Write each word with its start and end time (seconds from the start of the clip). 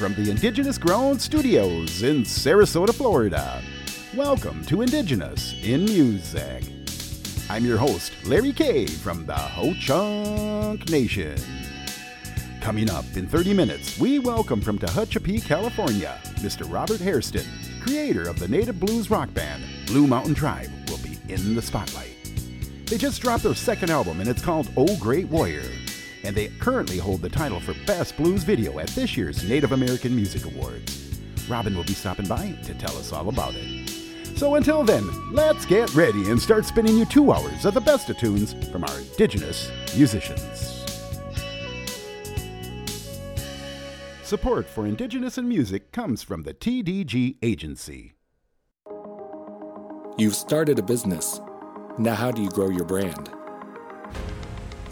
from 0.00 0.14
the 0.14 0.30
Indigenous 0.30 0.78
Grown 0.78 1.18
Studios 1.18 2.02
in 2.02 2.22
Sarasota, 2.22 2.94
Florida. 2.94 3.62
Welcome 4.16 4.64
to 4.64 4.80
Indigenous 4.80 5.52
in 5.62 5.84
Music. 5.84 6.64
I'm 7.50 7.66
your 7.66 7.76
host, 7.76 8.10
Larry 8.24 8.54
K 8.54 8.86
from 8.86 9.26
the 9.26 9.34
Ho 9.34 9.74
Chunk 9.74 10.88
Nation. 10.88 11.36
Coming 12.62 12.88
up 12.88 13.04
in 13.14 13.28
30 13.28 13.52
minutes, 13.52 13.98
we 13.98 14.18
welcome 14.18 14.62
from 14.62 14.78
Tehachapi, 14.78 15.44
California, 15.44 16.18
Mr. 16.36 16.64
Robert 16.72 17.00
Hairston, 17.00 17.44
creator 17.82 18.26
of 18.26 18.38
the 18.38 18.48
native 18.48 18.80
blues 18.80 19.10
rock 19.10 19.30
band 19.34 19.62
Blue 19.86 20.06
Mountain 20.06 20.34
Tribe, 20.34 20.70
will 20.88 20.96
be 21.02 21.18
in 21.28 21.54
the 21.54 21.60
spotlight. 21.60 22.16
They 22.86 22.96
just 22.96 23.20
dropped 23.20 23.42
their 23.42 23.54
second 23.54 23.90
album 23.90 24.20
and 24.20 24.30
it's 24.30 24.40
called 24.40 24.70
Oh 24.78 24.96
Great 24.96 25.28
Warrior 25.28 25.68
and 26.24 26.36
they 26.36 26.48
currently 26.58 26.98
hold 26.98 27.22
the 27.22 27.28
title 27.28 27.60
for 27.60 27.74
Best 27.86 28.16
Blues 28.16 28.44
Video 28.44 28.78
at 28.78 28.88
this 28.88 29.16
year's 29.16 29.48
Native 29.48 29.72
American 29.72 30.14
Music 30.14 30.44
Awards. 30.44 31.20
Robin 31.48 31.76
will 31.76 31.84
be 31.84 31.94
stopping 31.94 32.26
by 32.26 32.52
to 32.64 32.74
tell 32.74 32.96
us 32.96 33.12
all 33.12 33.28
about 33.28 33.54
it. 33.56 33.88
So 34.36 34.54
until 34.54 34.82
then, 34.82 35.06
let's 35.32 35.66
get 35.66 35.94
ready 35.94 36.30
and 36.30 36.40
start 36.40 36.64
spinning 36.64 36.96
you 36.96 37.04
two 37.04 37.32
hours 37.32 37.64
of 37.64 37.74
the 37.74 37.80
best 37.80 38.08
of 38.10 38.18
tunes 38.18 38.54
from 38.70 38.84
our 38.84 38.98
indigenous 38.98 39.70
musicians. 39.96 40.76
Support 44.22 44.68
for 44.68 44.86
Indigenous 44.86 45.38
in 45.38 45.48
Music 45.48 45.90
comes 45.90 46.22
from 46.22 46.44
the 46.44 46.54
TDG 46.54 47.36
Agency. 47.42 48.14
You've 50.16 50.36
started 50.36 50.78
a 50.78 50.82
business. 50.82 51.40
Now, 51.98 52.14
how 52.14 52.30
do 52.30 52.40
you 52.40 52.50
grow 52.50 52.68
your 52.68 52.84
brand? 52.84 53.39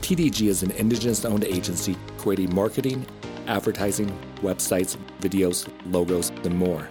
TDG 0.08 0.48
is 0.48 0.62
an 0.62 0.70
Indigenous 0.70 1.26
owned 1.26 1.44
agency 1.44 1.94
creating 2.16 2.54
marketing, 2.54 3.06
advertising, 3.46 4.10
websites, 4.36 4.96
videos, 5.20 5.68
logos, 5.84 6.30
and 6.44 6.56
more 6.56 6.88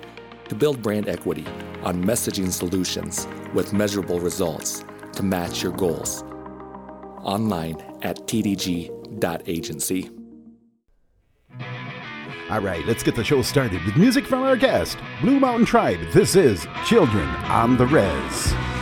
to 0.49 0.53
build 0.53 0.83
brand 0.83 1.09
equity 1.09 1.43
on 1.81 2.03
messaging 2.03 2.51
solutions 2.51 3.27
with 3.55 3.73
measurable 3.73 4.19
results 4.19 4.85
to 5.13 5.23
match 5.23 5.63
your 5.63 5.71
goals. 5.71 6.21
Online 7.23 7.81
at 8.03 8.17
tdg.agency. 8.27 10.11
All 12.51 12.61
right, 12.61 12.85
let's 12.85 13.01
get 13.01 13.15
the 13.15 13.23
show 13.23 13.41
started 13.41 13.83
with 13.83 13.95
music 13.95 14.27
from 14.27 14.43
our 14.43 14.55
guest, 14.55 14.95
Blue 15.21 15.39
Mountain 15.39 15.65
Tribe. 15.65 15.99
This 16.13 16.35
is 16.35 16.67
Children 16.85 17.27
on 17.45 17.77
the 17.77 17.87
Res. 17.87 18.76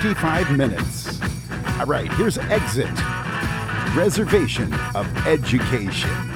25 0.00 0.56
minutes. 0.56 1.20
All 1.78 1.84
right, 1.84 2.10
here's 2.14 2.38
Exit 2.38 2.88
Reservation 3.94 4.72
of 4.94 5.06
Education. 5.26 6.29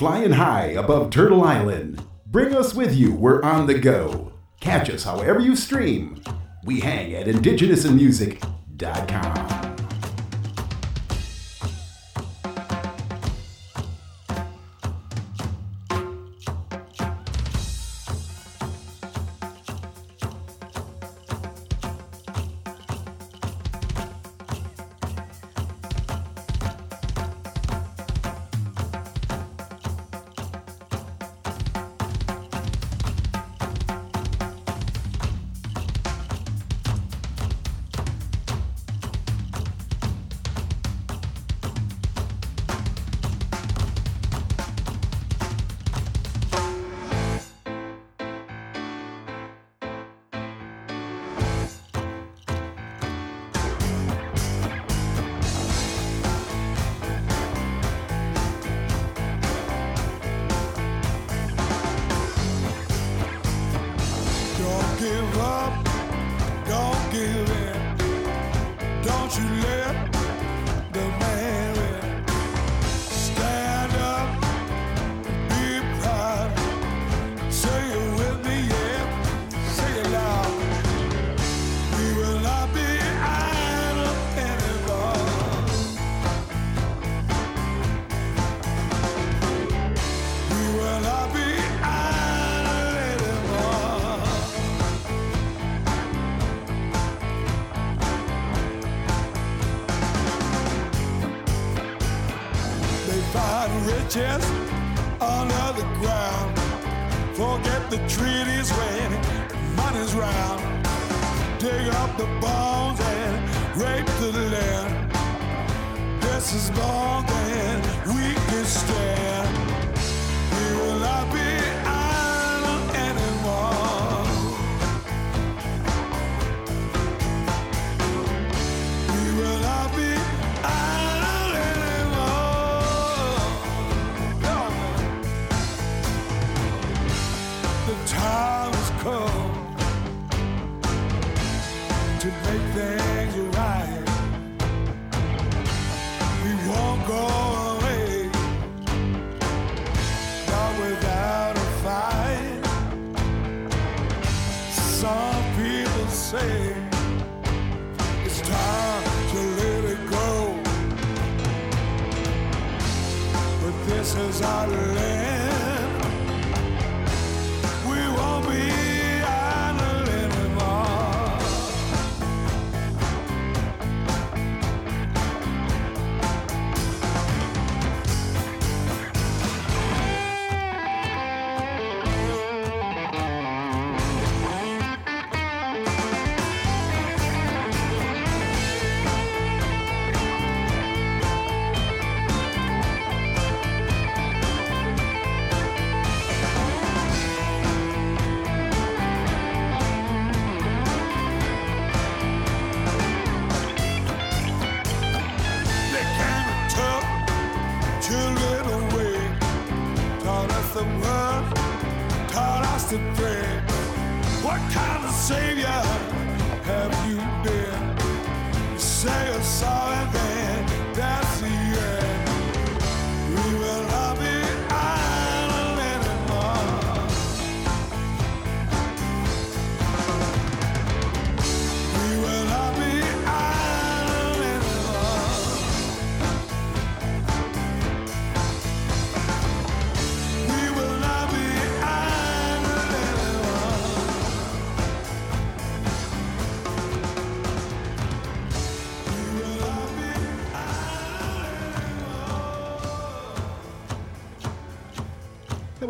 flying 0.00 0.32
high 0.32 0.68
above 0.68 1.10
Turtle 1.10 1.44
Island. 1.44 2.02
Bring 2.24 2.54
us 2.54 2.74
with 2.74 2.96
you, 2.96 3.12
we're 3.12 3.42
on 3.42 3.66
the 3.66 3.74
go. 3.74 4.32
Catch 4.58 4.88
us 4.88 5.04
however 5.04 5.40
you 5.40 5.54
stream. 5.54 6.22
We 6.64 6.80
hang 6.80 7.14
at 7.14 7.26
indigenousinmusic.com. 7.26 9.69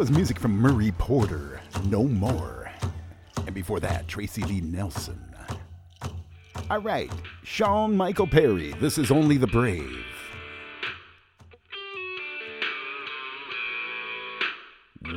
was 0.00 0.10
music 0.10 0.38
from 0.38 0.56
Murray 0.56 0.92
Porter, 0.92 1.60
No 1.84 2.04
More. 2.04 2.72
And 3.44 3.54
before 3.54 3.80
that, 3.80 4.08
Tracy 4.08 4.42
Lee 4.44 4.62
Nelson. 4.62 5.22
All 6.70 6.78
right, 6.78 7.12
Sean 7.44 7.94
Michael 7.94 8.26
Perry, 8.26 8.72
This 8.80 8.96
Is 8.96 9.10
Only 9.10 9.36
the 9.36 9.46
Brave. 9.46 10.06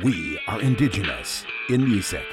We 0.02 0.38
are 0.46 0.60
indigenous 0.60 1.46
in 1.70 1.82
music. 1.82 2.26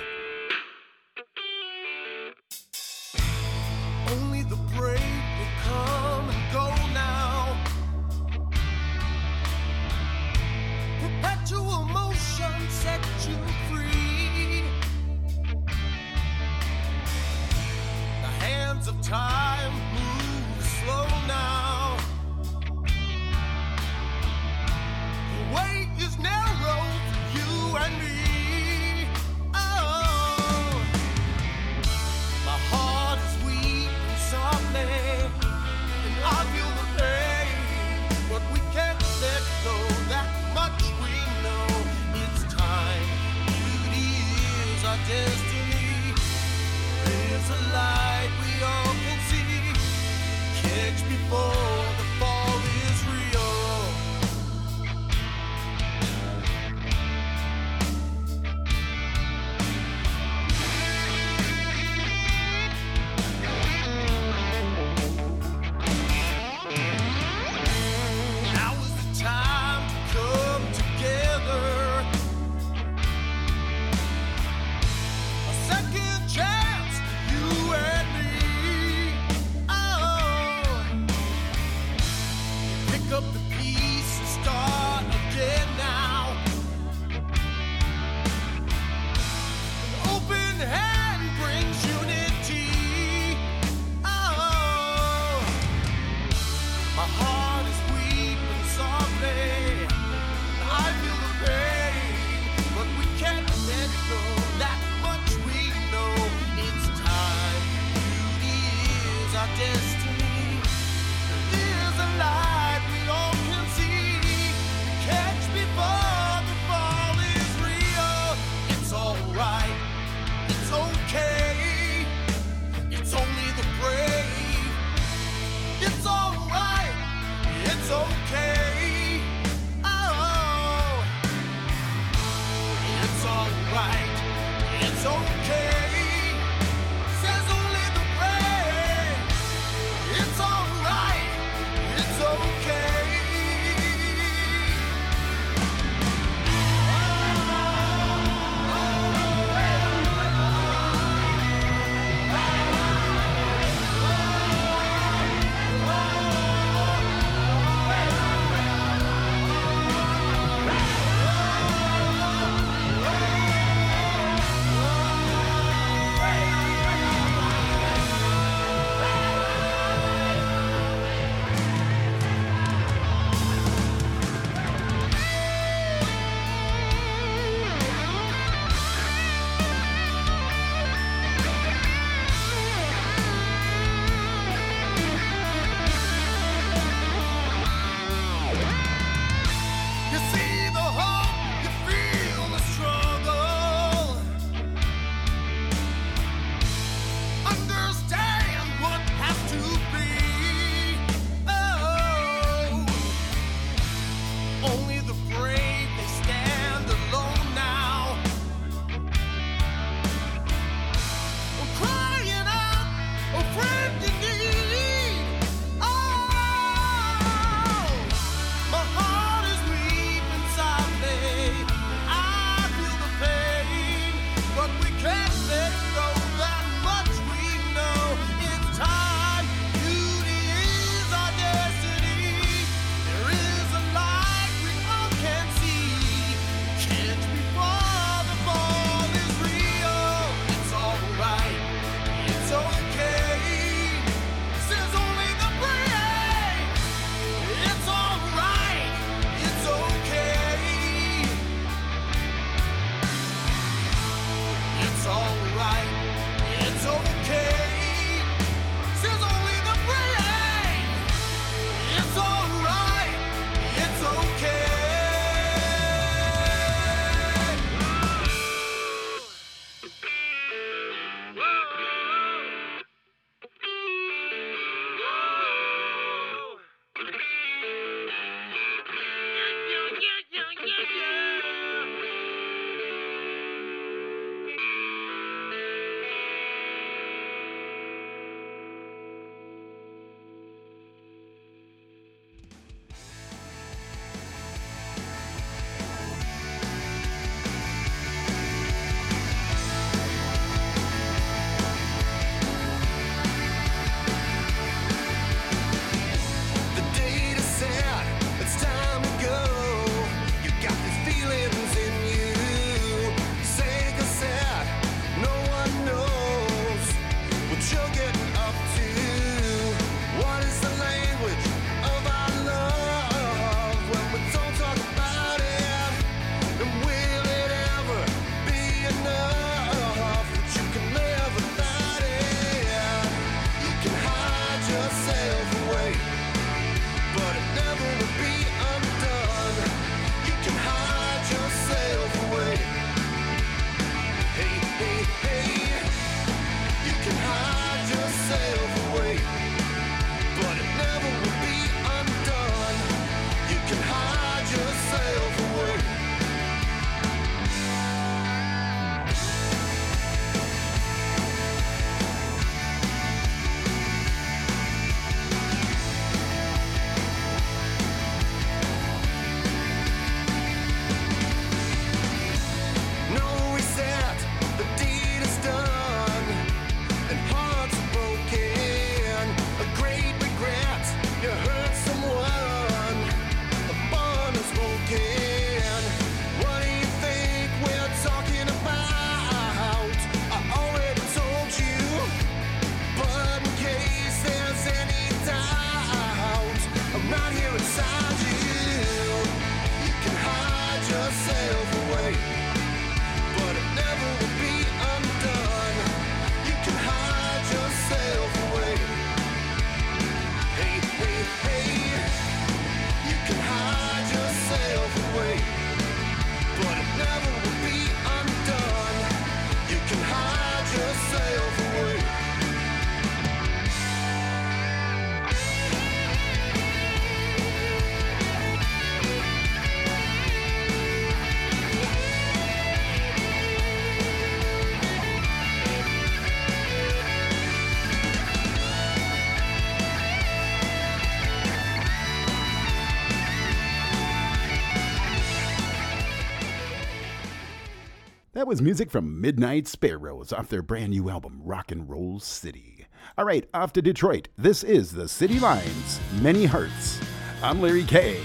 was 448.51 448.61
music 448.61 448.91
from 448.91 449.21
Midnight 449.21 449.65
Sparrows 449.65 450.33
off 450.33 450.49
their 450.49 450.61
brand 450.61 450.89
new 450.89 451.09
album, 451.09 451.39
Rock 451.41 451.71
and 451.71 451.89
Roll 451.89 452.19
City. 452.19 452.85
All 453.17 453.23
right, 453.23 453.47
off 453.53 453.71
to 453.71 453.81
Detroit. 453.81 454.27
This 454.37 454.61
is 454.61 454.91
The 454.91 455.07
City 455.07 455.39
Lines, 455.39 456.01
Many 456.21 456.43
Hearts. 456.43 456.99
I'm 457.41 457.61
Larry 457.61 457.85
K. 457.85 458.19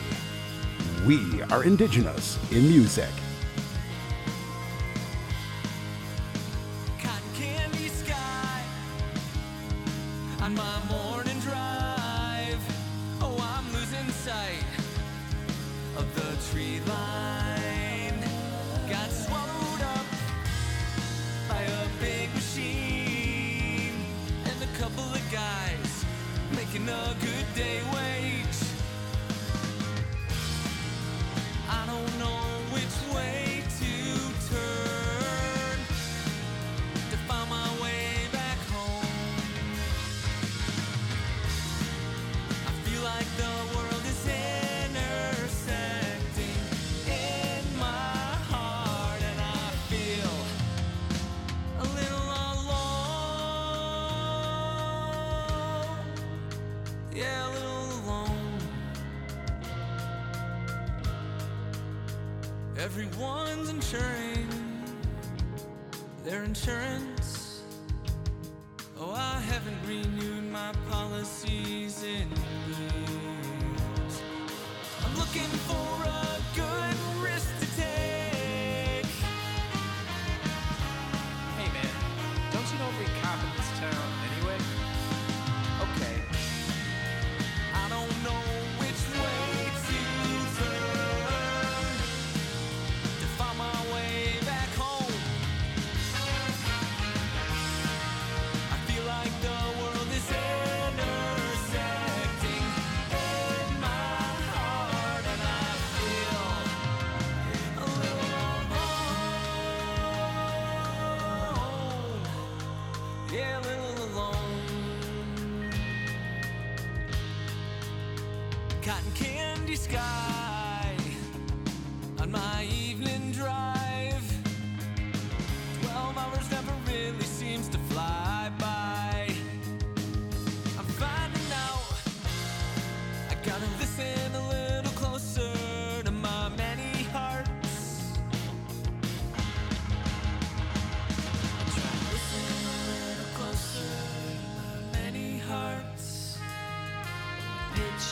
We 1.07 1.43
are 1.43 1.63
indigenous 1.63 2.41
in 2.51 2.67
music. 2.67 3.07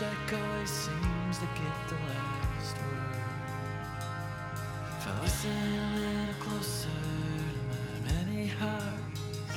check 0.00 0.32
always 0.32 0.70
seems 0.70 1.38
to 1.38 1.46
get 1.54 1.76
the 1.88 1.94
last 1.94 2.76
word. 2.82 3.14
If 4.98 5.06
I 5.06 5.22
listen 5.22 5.50
a 5.50 5.98
little 6.00 6.34
closer 6.40 6.88
to 6.88 7.60
my 7.70 7.86
many 8.10 8.46
hearts, 8.48 9.54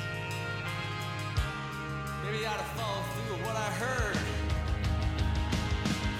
maybe 2.22 2.46
I'd 2.46 2.60
have 2.62 2.72
followed 2.78 3.06
through 3.10 3.34
with 3.34 3.46
what 3.46 3.56
I 3.56 3.70
heard. 3.82 4.18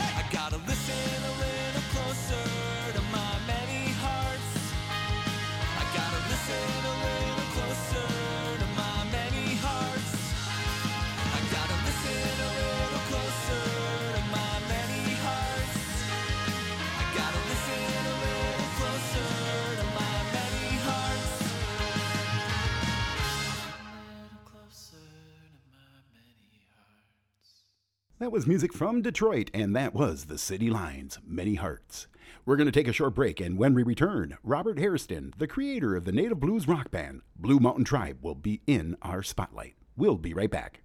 I 0.00 0.24
gotta 0.32 0.58
listen 0.66 1.22
a 1.22 1.34
little 1.44 1.86
closer 1.94 2.46
to 2.96 3.02
my 3.14 3.32
many 3.46 3.92
hearts. 4.02 4.50
I 5.78 5.84
gotta 5.94 6.20
listen. 6.28 6.87
That 28.20 28.32
was 28.32 28.48
music 28.48 28.72
from 28.72 29.00
Detroit, 29.00 29.48
and 29.54 29.76
that 29.76 29.94
was 29.94 30.24
the 30.24 30.38
City 30.38 30.70
Lines, 30.70 31.20
Many 31.24 31.54
Hearts. 31.54 32.08
We're 32.44 32.56
going 32.56 32.66
to 32.66 32.72
take 32.72 32.88
a 32.88 32.92
short 32.92 33.14
break, 33.14 33.40
and 33.40 33.56
when 33.56 33.74
we 33.74 33.84
return, 33.84 34.38
Robert 34.42 34.76
Hairston, 34.76 35.34
the 35.38 35.46
creator 35.46 35.94
of 35.94 36.04
the 36.04 36.10
native 36.10 36.40
blues 36.40 36.66
rock 36.66 36.90
band 36.90 37.22
Blue 37.36 37.60
Mountain 37.60 37.84
Tribe, 37.84 38.18
will 38.20 38.34
be 38.34 38.60
in 38.66 38.96
our 39.02 39.22
spotlight. 39.22 39.74
We'll 39.96 40.16
be 40.16 40.34
right 40.34 40.50
back. 40.50 40.80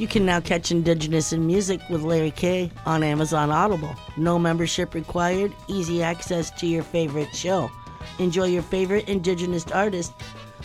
You 0.00 0.08
can 0.08 0.24
now 0.24 0.40
catch 0.40 0.70
Indigenous 0.70 1.34
in 1.34 1.46
Music 1.46 1.78
with 1.90 2.00
Larry 2.00 2.30
K 2.30 2.72
on 2.86 3.02
Amazon 3.02 3.50
Audible. 3.50 3.94
No 4.16 4.38
membership 4.38 4.94
required, 4.94 5.52
easy 5.68 6.02
access 6.02 6.50
to 6.52 6.66
your 6.66 6.82
favorite 6.82 7.36
show. 7.36 7.70
Enjoy 8.18 8.46
your 8.46 8.62
favorite 8.62 9.10
Indigenous 9.10 9.70
artists, 9.70 10.14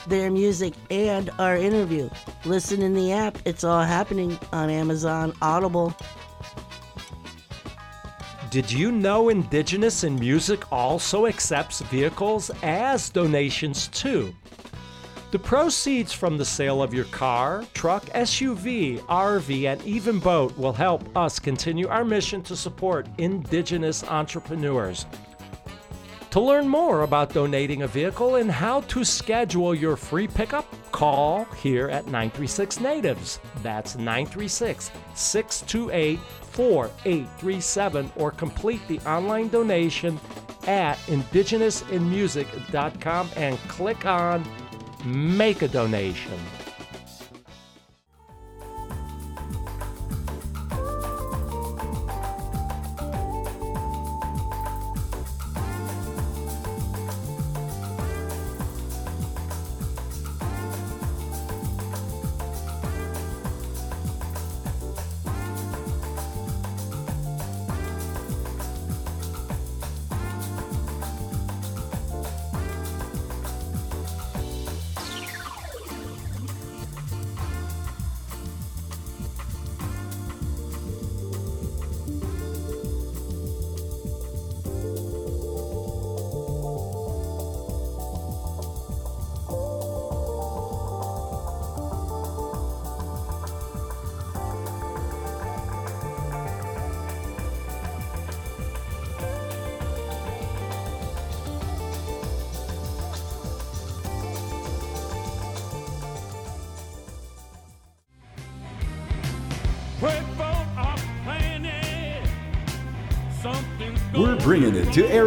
their 0.07 0.31
music, 0.31 0.73
and 0.89 1.31
our 1.37 1.57
interview. 1.57 2.09
Listen 2.45 2.81
in 2.81 2.93
the 2.93 3.11
app, 3.11 3.37
it's 3.43 3.65
all 3.65 3.83
happening 3.83 4.39
on 4.53 4.69
Amazon 4.69 5.33
Audible. 5.41 5.93
Did 8.51 8.71
you 8.71 8.89
know 8.89 9.27
Indigenous 9.27 10.05
in 10.05 10.17
Music 10.17 10.71
also 10.71 11.25
accepts 11.25 11.81
vehicles 11.81 12.51
as 12.63 13.09
donations 13.09 13.89
too? 13.89 14.33
The 15.35 15.39
proceeds 15.39 16.13
from 16.13 16.37
the 16.37 16.45
sale 16.45 16.81
of 16.81 16.93
your 16.93 17.11
car, 17.11 17.65
truck, 17.73 18.05
SUV, 18.05 19.01
RV, 19.01 19.65
and 19.65 19.83
even 19.83 20.17
boat 20.17 20.57
will 20.57 20.71
help 20.71 21.03
us 21.17 21.39
continue 21.39 21.89
our 21.89 22.05
mission 22.05 22.41
to 22.43 22.55
support 22.55 23.09
Indigenous 23.17 24.05
entrepreneurs. 24.05 25.05
To 26.29 26.39
learn 26.39 26.69
more 26.69 27.01
about 27.01 27.33
donating 27.33 27.81
a 27.81 27.87
vehicle 27.87 28.35
and 28.35 28.49
how 28.49 28.79
to 28.81 29.03
schedule 29.03 29.75
your 29.75 29.97
free 29.97 30.29
pickup, 30.29 30.73
call 30.93 31.43
here 31.61 31.89
at 31.89 32.05
936 32.05 32.79
Natives. 32.79 33.41
That's 33.61 33.97
936 33.97 34.89
628 35.15 36.17
4837 36.17 38.11
or 38.15 38.31
complete 38.31 38.87
the 38.87 38.99
online 38.99 39.49
donation 39.49 40.17
at 40.65 40.97
indigenousinmusic.com 41.07 43.29
and 43.35 43.59
click 43.67 44.05
on 44.05 44.45
Make 45.05 45.61
a 45.61 45.67
Donation. 45.67 46.64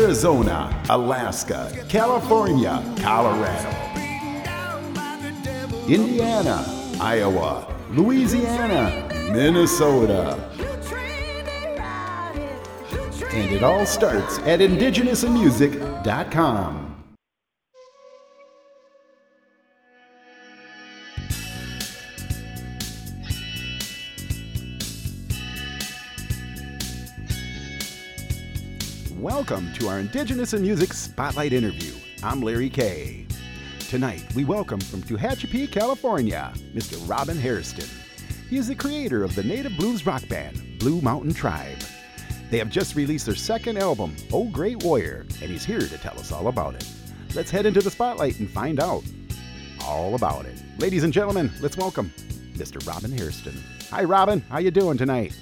Arizona, 0.09 0.73
Alaska, 0.89 1.71
California, 1.87 2.83
Colorado, 2.99 3.69
Indiana, 5.87 6.65
Iowa, 6.99 7.67
Louisiana, 7.91 9.07
Minnesota. 9.35 10.43
And 13.33 13.51
it 13.51 13.63
all 13.63 13.85
starts 13.85 14.39
at 14.39 14.61
indigenousinmusic.com. 14.61 16.98
Welcome 29.29 29.75
to 29.75 29.89
our 29.89 29.99
Indigenous 29.99 30.55
in 30.55 30.63
Music 30.63 30.95
Spotlight 30.95 31.53
interview. 31.53 31.93
I'm 32.23 32.41
Larry 32.41 32.71
K. 32.71 33.27
Tonight, 33.91 34.25
we 34.35 34.47
welcome 34.47 34.81
from 34.81 35.03
Tehachapi, 35.03 35.71
California, 35.71 36.51
Mr. 36.73 36.99
Robin 37.07 37.37
Hairston. 37.37 37.85
He 38.49 38.57
is 38.57 38.69
the 38.69 38.75
creator 38.75 39.23
of 39.23 39.35
the 39.35 39.43
native 39.43 39.77
blues 39.77 40.07
rock 40.07 40.27
band, 40.29 40.79
Blue 40.79 41.03
Mountain 41.03 41.35
Tribe. 41.35 41.77
They 42.51 42.57
have 42.57 42.71
just 42.71 42.97
released 42.97 43.27
their 43.27 43.35
second 43.35 43.77
album, 43.77 44.17
Oh 44.33 44.49
Great 44.49 44.83
Warrior, 44.83 45.27
and 45.43 45.51
he's 45.51 45.65
here 45.65 45.81
to 45.81 45.99
tell 45.99 46.19
us 46.19 46.33
all 46.33 46.49
about 46.49 46.77
it. 46.77 46.89
Let's 47.35 47.51
head 47.51 47.67
into 47.67 47.83
the 47.83 47.91
spotlight 47.91 48.39
and 48.41 48.49
find 48.49 48.81
out 48.81 49.05
all 49.85 50.15
about 50.15 50.47
it. 50.47 50.57
Ladies 50.79 51.05
and 51.05 51.13
gentlemen, 51.13 51.53
let's 51.61 51.77
welcome 51.77 52.15
Mr. 52.55 52.85
Robin 52.89 53.13
Hairston. 53.13 53.63
Hi, 53.91 54.05
Robin. 54.05 54.41
How 54.49 54.59
you 54.59 54.71
doing 54.71 54.97
tonight? 54.97 55.37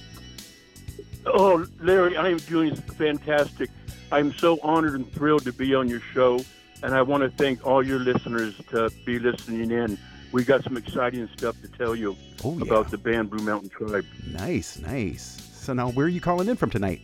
Oh, 1.27 1.67
Larry, 1.81 2.17
I 2.17 2.29
am 2.29 2.39
doing 2.39 2.75
fantastic. 2.75 3.71
I'm 4.13 4.33
so 4.35 4.59
honored 4.63 4.95
and 4.95 5.11
thrilled 5.13 5.45
to 5.45 5.53
be 5.53 5.75
on 5.75 5.89
your 5.89 6.01
show, 6.15 6.41
and 6.83 6.95
I 6.95 7.03
want 7.03 7.23
to 7.25 7.31
thank 7.31 7.67
all 7.67 7.85
your 7.85 7.99
listeners 7.99 8.55
to 8.71 8.91
be 9.05 9.19
listening 9.19 9.71
in. 9.71 9.99
We 10.33 10.45
got 10.45 10.63
some 10.63 10.77
exciting 10.77 11.29
stuff 11.37 11.61
to 11.63 11.69
tell 11.69 11.95
you 11.97 12.17
Oh, 12.45 12.57
yeah. 12.59 12.65
about 12.65 12.91
the 12.91 12.99
band 12.99 13.31
Blue 13.31 13.45
Mountain 13.45 13.71
Tribe. 13.71 14.05
Nice, 14.31 14.79
nice. 14.79 15.23
So 15.55 15.73
now, 15.73 15.91
where 15.91 16.07
are 16.07 16.11
you 16.11 16.21
calling 16.21 16.49
in 16.49 16.57
from 16.57 16.71
tonight? 16.71 17.01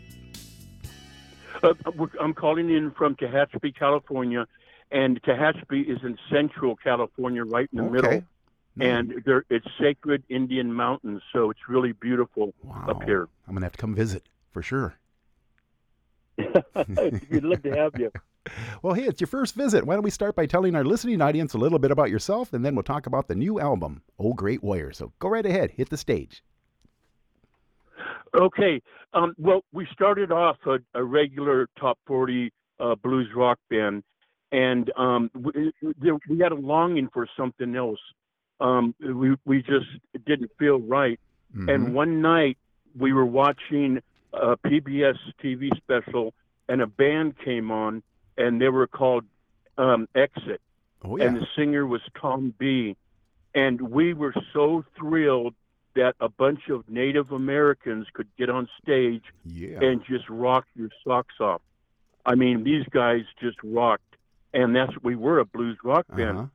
Uh, 1.63 1.75
I'm 2.21 2.35
calling 2.35 2.71
in 2.71 2.91
from 2.93 3.17
Tehachapi, 3.17 3.75
California, 3.77 4.47
and 4.91 5.21
Tehachapi 5.23 5.89
is 5.89 5.99
in 6.05 6.19
central 6.31 6.77
California, 6.77 7.45
right 7.45 7.69
in 7.73 7.79
the 7.79 7.85
Okay. 7.85 7.93
middle. 7.93 8.23
And 8.81 9.23
there, 9.27 9.45
it's 9.51 9.67
sacred 9.79 10.25
Indian 10.31 10.73
mountains, 10.73 11.21
so 11.33 11.51
it's 11.51 11.61
really 11.69 11.93
beautiful 11.93 12.55
Wow. 12.63 12.87
up 12.89 13.03
here. 13.05 13.29
I'm 13.47 13.55
gonna 13.55 13.67
have 13.67 13.73
to 13.73 13.79
come 13.79 13.95
visit 13.95 14.25
for 14.51 14.63
sure. 14.63 14.95
We'd 16.39 17.45
love 17.45 17.63
to 17.63 17.71
have 17.77 17.93
you. 17.99 18.11
Well, 18.83 18.95
hey, 18.95 19.05
it's 19.05 19.21
your 19.21 19.29
first 19.29 19.55
visit. 19.55 19.85
Why 19.87 19.95
don't 19.95 20.03
we 20.03 20.11
start 20.11 20.35
by 20.35 20.47
telling 20.47 20.75
our 20.75 20.83
listening 20.83 21.21
audience 21.23 21.55
a 21.55 21.59
little 21.59 21.79
bit 21.79 21.93
about 21.93 22.11
yourself, 22.11 22.53
and 22.53 22.65
then 22.65 22.75
we'll 22.75 22.83
talk 22.83 23.07
about 23.07 23.29
the 23.29 23.37
new 23.37 23.61
album, 23.61 24.03
Oh 24.19 24.33
Great 24.35 24.65
Warrior. 24.65 24.91
So 24.93 25.13
go 25.21 25.29
right 25.29 25.47
ahead, 25.47 25.71
hit 25.71 25.91
the 25.91 25.97
stage. 25.97 26.43
Okay. 28.35 28.83
Um, 29.15 29.35
well, 29.39 29.63
we 29.73 29.87
started 29.93 30.33
off 30.33 30.57
a, 30.67 30.79
a 30.95 31.05
regular 31.05 31.69
top 31.79 31.99
40 32.07 32.53
uh, 32.81 32.97
blues 32.97 33.29
rock 33.37 33.59
band, 33.71 34.03
and 34.51 34.91
um, 34.97 35.31
we, 35.35 35.73
we 36.29 36.39
had 36.41 36.51
a 36.51 36.57
longing 36.57 37.09
for 37.13 37.29
something 37.37 37.77
else. 37.77 38.01
Um, 38.63 38.95
we, 39.01 39.37
we 39.45 39.59
just 39.63 39.87
it 40.15 40.25
didn't 40.25 40.51
feel 40.59 40.79
right. 40.79 41.19
Mhm. 41.57 41.75
And 41.75 41.95
one 41.95 42.23
night 42.23 42.57
we 42.97 43.13
were 43.13 43.27
watching 43.27 44.01
a 44.33 44.57
PBS 44.57 45.19
TV 45.43 45.71
special, 45.77 46.33
and 46.69 46.81
a 46.81 46.87
band 46.87 47.39
came 47.39 47.71
on, 47.71 48.03
and 48.39 48.61
they 48.61 48.69
were 48.69 48.87
called 48.87 49.25
um, 49.79 50.07
XIT, 50.15 50.59
Oh 51.05 51.17
and 51.17 51.37
the 51.37 51.47
singer 51.57 51.87
was 51.87 52.01
Tom 52.21 52.55
Bee. 52.59 52.97
And 53.55 53.81
we 53.81 54.15
were 54.15 54.35
so 54.53 54.85
thrilled 54.97 55.55
that 55.95 56.15
a 56.21 56.29
bunch 56.29 56.69
of 56.71 56.89
Native 56.89 57.33
Americans 57.33 58.07
could 58.15 58.29
get 58.39 58.49
on 58.49 58.69
stage 58.83 59.25
Yeah. 59.45 59.81
and 59.83 60.03
just 60.05 60.27
rock 60.31 60.67
your 60.75 60.89
socks 61.05 61.35
off. 61.41 61.61
I 62.25 62.35
mean, 62.35 62.65
these 62.65 62.85
guys 62.91 63.23
just 63.41 63.59
rocked, 63.63 64.15
and 64.55 64.75
that's 64.77 64.93
we 65.03 65.17
were 65.17 65.39
a 65.41 65.45
blues 65.45 65.77
rock 65.85 66.07
band. 66.09 66.39
Uh-huh. 66.39 66.47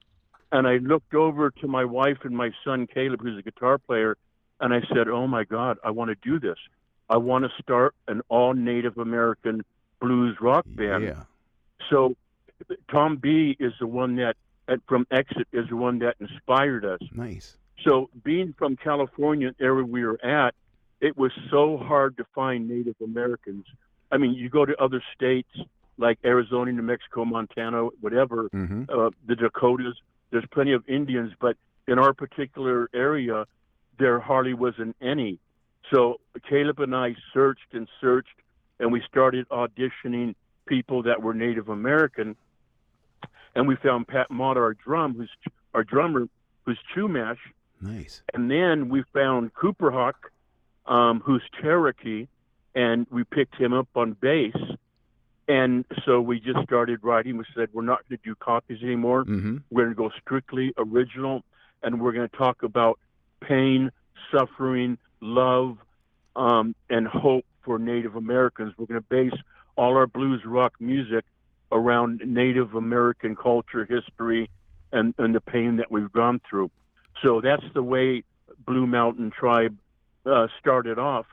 And 0.52 0.68
I 0.68 0.78
looked 0.78 1.14
over 1.14 1.52
to 1.52 1.68
my 1.68 1.84
wife 1.86 2.20
and 2.24 2.36
my 2.36 2.52
son 2.64 2.88
Caleb, 2.88 3.22
who's 3.22 3.38
a 3.38 3.42
guitar 3.42 3.78
player, 3.78 4.18
and 4.60 4.74
I 4.74 4.82
said, 4.94 5.08
"Oh 5.10 5.28
my 5.28 5.44
God, 5.44 5.78
I 5.84 5.92
want 5.92 6.10
to 6.10 6.16
do 6.30 6.40
this. 6.40 6.58
I 7.10 7.18
want 7.18 7.44
to 7.46 7.52
start 7.62 7.96
an 8.08 8.22
all 8.30 8.54
Native 8.54 8.98
American 8.98 9.64
blues 10.00 10.38
rock 10.40 10.66
band." 10.68 11.04
Yeah. 11.04 11.24
So 11.90 12.16
Tom 12.90 13.18
Bee 13.18 13.56
is 13.60 13.74
the 13.80 13.88
one 13.88 14.16
that 14.18 14.36
from 14.88 15.06
XIT 15.12 15.46
is 15.54 15.68
the 15.70 15.76
one 15.76 16.00
that 16.00 16.16
inspired 16.20 16.86
us. 16.86 17.00
Nice. 17.14 17.58
So 17.84 18.10
being 18.24 18.54
from 18.58 18.76
California, 18.76 19.54
area 19.60 19.84
we 19.84 20.04
were 20.04 20.20
at, 20.26 20.56
it 21.00 21.16
was 21.18 21.32
so 21.52 21.78
hard 21.78 22.18
to 22.18 22.26
find 22.34 22.68
Native 22.68 22.96
Americans. 23.04 23.66
I 24.12 24.18
mean, 24.18 24.34
you 24.34 24.50
go 24.50 24.66
to 24.66 24.76
other 24.82 25.04
states 25.14 25.50
like 25.98 26.18
Arizona, 26.26 26.72
New 26.72 26.82
Mexico, 26.82 27.26
Montana, 27.26 27.86
whatever, 28.02 28.50
Mm-hmm. 28.50 28.84
uh, 28.90 29.10
the 29.26 29.36
Dakotas. 29.36 29.96
There's 30.32 30.46
plenty 30.52 30.74
of 30.74 30.84
Indians, 30.88 31.32
but 31.40 31.56
in 31.88 32.00
our 32.00 32.14
particular 32.14 32.90
area, 32.94 33.46
there 34.00 34.20
hardly 34.20 34.54
wasn't 34.54 34.96
any. 35.02 35.40
So 35.92 36.20
Caleb 36.50 36.80
and 36.80 36.96
I 36.96 37.16
searched 37.34 37.74
and 37.74 37.88
searched, 38.02 38.36
and 38.80 38.92
we 38.92 39.02
started 39.10 39.48
auditioning 39.50 40.36
people 40.66 41.04
that 41.04 41.22
were 41.22 41.34
Native 41.34 41.70
American. 41.70 42.36
And 43.56 43.68
we 43.68 43.76
found 43.78 44.08
Pat 44.08 44.30
Mott, 44.30 44.58
our 44.58 44.74
drum, 44.74 45.16
who's 45.16 45.32
our 45.74 45.84
drummer, 45.84 46.28
who's 46.66 46.78
Chumash, 46.96 47.38
Nice. 47.82 48.22
and 48.34 48.52
then 48.52 48.90
we 48.90 49.04
found 49.14 49.54
Cooper 49.54 49.92
Hawk, 49.92 50.32
um, 50.86 51.22
who's 51.26 51.42
Cherokee, 51.62 52.28
and 52.76 53.08
we 53.10 53.24
picked 53.24 53.56
him 53.56 53.74
up 53.74 53.88
on 53.96 54.14
bass. 54.14 54.56
And 55.48 55.86
so 56.06 56.20
we 56.20 56.40
just 56.40 56.60
started 56.64 57.04
writing. 57.04 57.38
We 57.38 57.46
said, 57.56 57.70
we're 57.72 57.84
not 57.84 58.08
going 58.08 58.18
to 58.18 58.24
do 58.24 58.36
copies 58.36 58.84
anymore. 58.84 59.24
Mm-hmm. 59.24 59.58
We're 59.70 59.84
going 59.84 59.96
to 59.96 59.98
go 59.98 60.12
strictly 60.22 60.74
original, 60.78 61.44
and 61.82 62.02
we're 62.02 62.12
going 62.12 62.28
to 62.28 62.38
talk 62.38 62.64
about 62.64 63.00
pain, 63.40 63.92
suffering, 64.32 64.98
love, 65.22 65.78
um, 66.36 66.76
and 66.90 67.08
hope 67.08 67.46
for 67.64 67.80
Native 67.80 68.16
Americans. 68.16 68.74
We're 68.78 68.88
going 68.88 69.02
to 69.02 69.08
base 69.08 69.40
all 69.78 69.96
our 69.96 70.08
blues 70.08 70.42
rock 70.46 70.74
music 70.80 71.24
around 71.72 72.22
Native 72.26 72.76
American 72.76 73.36
culture, 73.36 73.86
history, 73.86 74.50
and, 74.92 75.14
and 75.18 75.34
the 75.34 75.42
pain 75.42 75.78
that 75.78 75.92
we've 75.92 76.12
gone 76.12 76.42
through. 76.50 76.72
So 77.24 77.42
that's 77.42 77.66
the 77.74 77.84
way 77.84 78.24
Blue 78.66 78.88
Mountain 78.88 79.32
Tribe 79.32 79.78
uh, 80.26 80.48
started 80.60 81.00
off. 81.00 81.26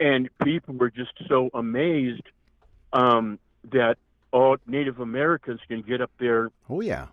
And 0.00 0.28
people 0.42 0.74
were 0.74 0.90
just 0.90 1.12
so 1.28 1.50
amazed 1.54 2.22
um, 2.92 3.38
that 3.70 3.96
all 4.32 4.56
Native 4.66 4.98
Americans 5.00 5.60
can 5.68 5.82
get 5.82 6.00
up 6.00 6.10
there 6.18 6.50
Oh 6.68 6.80
yeah. 6.80 7.06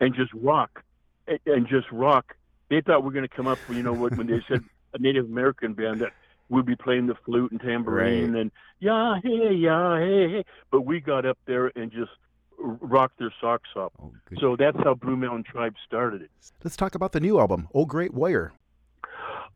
and 0.00 0.14
just 0.14 0.32
rock 0.34 0.82
and, 1.26 1.38
and 1.46 1.66
just 1.68 1.90
rock. 1.92 2.36
They 2.70 2.80
thought 2.80 3.02
we 3.02 3.06
were 3.06 3.12
going 3.12 3.28
to 3.28 3.34
come 3.36 3.46
up, 3.46 3.58
you 3.68 3.82
know, 3.82 3.92
when 3.92 4.16
when 4.16 4.26
they 4.26 4.42
said 4.48 4.62
a 4.94 4.98
Native 4.98 5.26
American 5.26 5.74
band 5.74 6.00
that 6.00 6.12
we'd 6.48 6.66
be 6.66 6.76
playing 6.76 7.06
the 7.06 7.14
flute 7.24 7.50
and 7.52 7.60
tambourine 7.60 8.32
Right. 8.32 8.40
and 8.42 8.50
yeah, 8.80 9.16
hey, 9.22 9.54
yeah, 9.54 9.98
hey, 9.98 10.28
hey. 10.30 10.44
But 10.70 10.82
we 10.82 11.00
got 11.00 11.24
up 11.26 11.38
there 11.46 11.70
and 11.76 11.90
just 11.92 12.10
rocked 12.58 13.18
their 13.18 13.32
socks 13.40 13.68
off. 13.76 13.92
Oh. 14.00 14.12
So 14.40 14.56
that's 14.56 14.76
how 14.84 14.94
Blue 14.94 15.16
Mountain 15.16 15.44
Tribe 15.44 15.74
started 15.86 16.22
it. 16.22 16.30
Let's 16.64 16.76
talk 16.76 16.94
about 16.94 17.12
the 17.12 17.20
new 17.20 17.38
album, 17.38 17.68
Oh 17.74 17.84
Great 17.86 18.14
Warrior. 18.14 18.52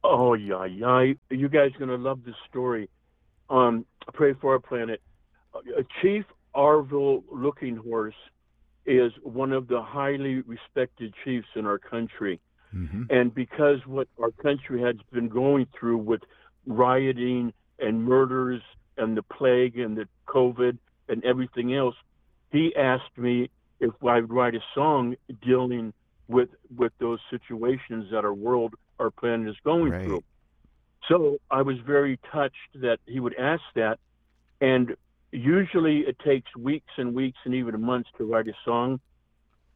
Oh 0.05 0.35
yeah, 0.35 0.65
yeah. 0.65 1.13
You 1.31 1.49
guys 1.49 1.71
are 1.75 1.79
gonna 1.79 1.97
love 1.97 2.21
this 2.25 2.35
story. 2.49 2.89
Um, 3.51 3.85
Pray 4.13 4.35
for 4.35 4.53
Our 4.53 4.59
Planet. 4.61 5.01
Chief 6.01 6.25
Arvol 6.55 7.23
Looking 7.31 7.77
Horse 7.77 8.15
is 8.87 9.13
one 9.23 9.53
of 9.53 9.69
the 9.69 9.83
highly 9.83 10.41
respected 10.43 11.13
chiefs 11.25 11.49
in 11.55 11.67
our 11.67 11.79
country. 11.79 12.41
Mm-hmm. 12.75 13.05
And 13.11 13.35
because 13.35 13.87
what 13.87 14.09
our 14.21 14.31
country 14.31 14.81
has 14.83 14.97
been 15.13 15.29
going 15.29 15.67
through 15.79 15.99
with 15.99 16.23
rioting 16.67 17.53
and 17.79 18.05
murders 18.05 18.63
and 18.97 19.17
the 19.17 19.23
plague 19.23 19.79
and 19.79 19.97
the 19.97 20.09
COVID 20.29 20.79
and 21.09 21.25
everything 21.25 21.75
else, 21.75 21.95
he 22.51 22.75
asked 22.77 23.17
me 23.17 23.51
if 23.81 23.93
I'd 24.05 24.31
write 24.31 24.55
a 24.55 24.61
song 24.75 25.17
dealing 25.43 25.93
with 26.29 26.49
with 26.77 26.93
those 26.99 27.21
situations 27.31 28.07
that 28.11 28.25
our 28.25 28.35
world, 28.35 28.75
our 28.99 29.11
planet 29.11 29.49
is 29.49 29.57
going 29.65 29.93
Right. 29.93 30.05
through. 30.05 30.25
So 31.09 31.39
I 31.51 31.63
was 31.63 31.79
very 31.79 32.19
touched 32.33 32.73
that 32.75 32.99
he 33.07 33.21
would 33.21 33.37
ask 33.37 33.63
that. 33.75 33.99
And 34.61 34.97
usually 35.37 35.99
it 36.01 36.19
takes 36.25 36.55
weeks 36.57 36.93
and 36.97 37.15
weeks 37.15 37.39
and 37.45 37.55
even 37.55 37.81
months 37.81 38.09
to 38.19 38.25
write 38.25 38.49
a 38.49 38.53
song. 38.65 39.01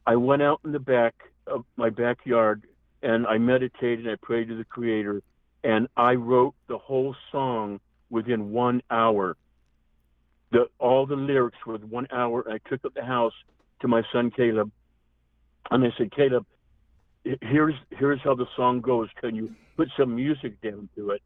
I 0.05 0.15
went 0.15 0.41
out 0.41 0.59
in 0.65 0.71
the 0.71 0.79
back 0.79 1.13
of 1.45 1.65
my 1.77 1.89
backyard 1.89 2.65
and 3.03 3.27
I 3.27 3.37
meditated, 3.37 4.07
I 4.07 4.15
prayed 4.21 4.47
to 4.49 4.57
the 4.57 4.65
Creator, 4.65 5.21
and 5.63 5.87
I 5.95 6.13
wrote 6.13 6.53
the 6.67 6.77
whole 6.77 7.15
song 7.31 7.79
within 8.09 8.51
one 8.51 8.81
hour. 8.91 9.37
The 10.51 10.65
all 10.79 11.05
the 11.05 11.15
lyrics 11.15 11.57
were 11.65 11.77
one 11.77 12.07
hour. 12.11 12.43
I 12.49 12.57
took 12.69 12.83
up 12.85 12.93
the 12.93 13.05
house 13.05 13.33
to 13.81 13.87
my 13.87 14.03
son 14.11 14.31
Caleb, 14.31 14.71
and 15.71 15.83
I 15.83 15.89
said, 15.97 16.11
Caleb, 16.11 16.45
here's 17.23 17.75
here's 17.91 18.19
how 18.23 18.35
the 18.35 18.47
song 18.55 18.81
goes. 18.81 19.07
Can 19.19 19.35
you 19.35 19.55
put 19.77 19.89
some 19.97 20.15
music 20.15 20.59
down 20.61 20.89
to 20.95 21.11
it? 21.11 21.21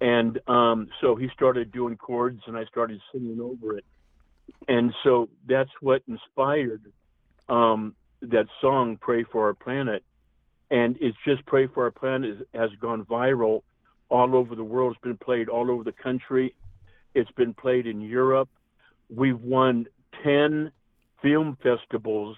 And 0.00 0.38
um, 0.48 0.88
so 1.00 1.16
he 1.16 1.28
started 1.34 1.72
doing 1.72 1.96
chords, 1.96 2.40
and 2.46 2.56
I 2.56 2.64
started 2.66 3.00
singing 3.12 3.40
over 3.40 3.76
it. 3.76 3.84
And 4.68 4.94
so 5.02 5.28
that's 5.46 5.70
what 5.80 6.02
inspired 6.06 6.82
um, 7.48 7.94
that 8.22 8.46
song, 8.60 8.96
"Pray 9.00 9.24
for 9.24 9.46
Our 9.46 9.54
Planet." 9.54 10.04
And 10.70 10.96
it's 11.00 11.16
just 11.26 11.44
"Pray 11.46 11.66
for 11.66 11.84
Our 11.84 11.90
Planet" 11.90 12.46
has 12.54 12.70
gone 12.80 13.04
viral 13.04 13.62
all 14.08 14.36
over 14.36 14.54
the 14.54 14.64
world. 14.64 14.92
It's 14.92 15.02
been 15.02 15.16
played 15.16 15.48
all 15.48 15.70
over 15.70 15.84
the 15.84 15.92
country. 15.92 16.54
It's 17.14 17.30
been 17.32 17.54
played 17.54 17.86
in 17.86 18.00
Europe. 18.00 18.48
We've 19.14 19.40
won 19.40 19.86
ten 20.22 20.70
film 21.22 21.56
festivals 21.62 22.36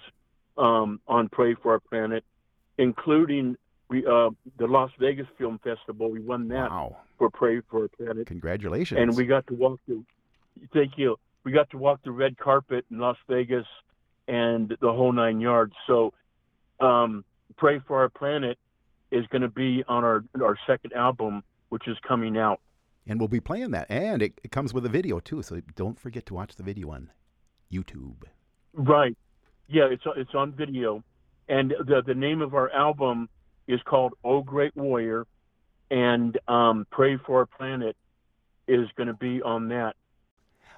um, 0.57 1.01
on 1.07 1.29
"Pray 1.29 1.55
for 1.55 1.73
Our 1.73 1.81
Planet," 1.81 2.25
including 2.79 3.57
we, 3.89 4.07
uh, 4.07 4.31
the 4.59 4.67
Las 4.67 4.91
Vegas 4.99 5.27
Film 5.37 5.61
Festival. 5.63 6.11
We 6.11 6.21
won 6.21 6.49
that 6.49 6.71
Wow. 6.71 6.97
For 7.21 7.29
"Pray 7.31 7.61
for 7.71 7.83
Our 7.83 7.89
Planet." 7.89 8.27
Congratulations. 8.27 8.99
and 9.01 9.15
we 9.17 9.27
got 9.27 9.47
to 9.49 9.55
walk 9.55 9.79
the 9.87 10.03
thank 10.73 10.93
you 10.97 11.17
we 11.45 11.53
got 11.53 11.69
to 11.71 11.79
walk 11.79 12.01
the 12.05 12.11
red 12.11 12.37
carpet 12.39 12.85
in 12.91 12.99
las 12.99 13.17
vegas 13.29 13.67
and 14.27 14.77
the 14.81 14.93
whole 14.93 15.13
nine 15.13 15.41
yards 15.41 15.75
so 15.87 16.13
um, 16.81 17.25
pray 17.57 17.79
for 17.87 18.01
our 18.01 18.09
planet 18.09 18.59
is 19.11 19.25
going 19.33 19.43
to 19.43 19.49
be 19.49 19.85
on 19.87 20.03
our 20.03 20.25
our 20.43 20.57
second 20.67 20.93
album 20.95 21.43
which 21.69 21.87
is 21.87 21.97
coming 22.09 22.37
out 22.39 22.61
and 23.07 23.19
we'll 23.19 23.29
be 23.29 23.41
playing 23.41 23.71
that. 23.73 23.87
And 23.91 24.23
it, 24.23 24.41
it 24.45 24.51
comes 24.53 24.73
with 24.75 24.85
a 24.87 24.89
video 24.89 25.19
too, 25.21 25.43
so 25.43 25.61
don't 25.75 25.99
forget 25.99 26.27
to 26.27 26.35
watch 26.35 26.55
the 26.57 26.63
video 26.63 26.91
on 26.91 27.11
YouTube. 27.73 28.23
right 28.75 29.17
yeah 29.69 29.87
it's 29.91 30.03
it's 30.17 30.35
on 30.35 30.53
video 30.53 31.03
and 31.49 31.75
the 31.87 32.03
the 32.07 32.15
name 32.15 32.41
of 32.41 32.55
our 32.55 32.71
album 32.73 33.29
is 33.69 33.81
called 33.85 34.13
oh 34.25 34.43
great 34.43 34.75
warrior 34.77 35.27
and 35.91 36.39
um, 36.49 36.87
pray 36.91 37.17
for 37.17 37.39
our 37.39 37.47
planet 37.47 37.97
is 38.69 38.89
going 38.97 39.09
to 39.09 39.15
be 39.15 39.43
on 39.43 39.69
that 39.69 39.97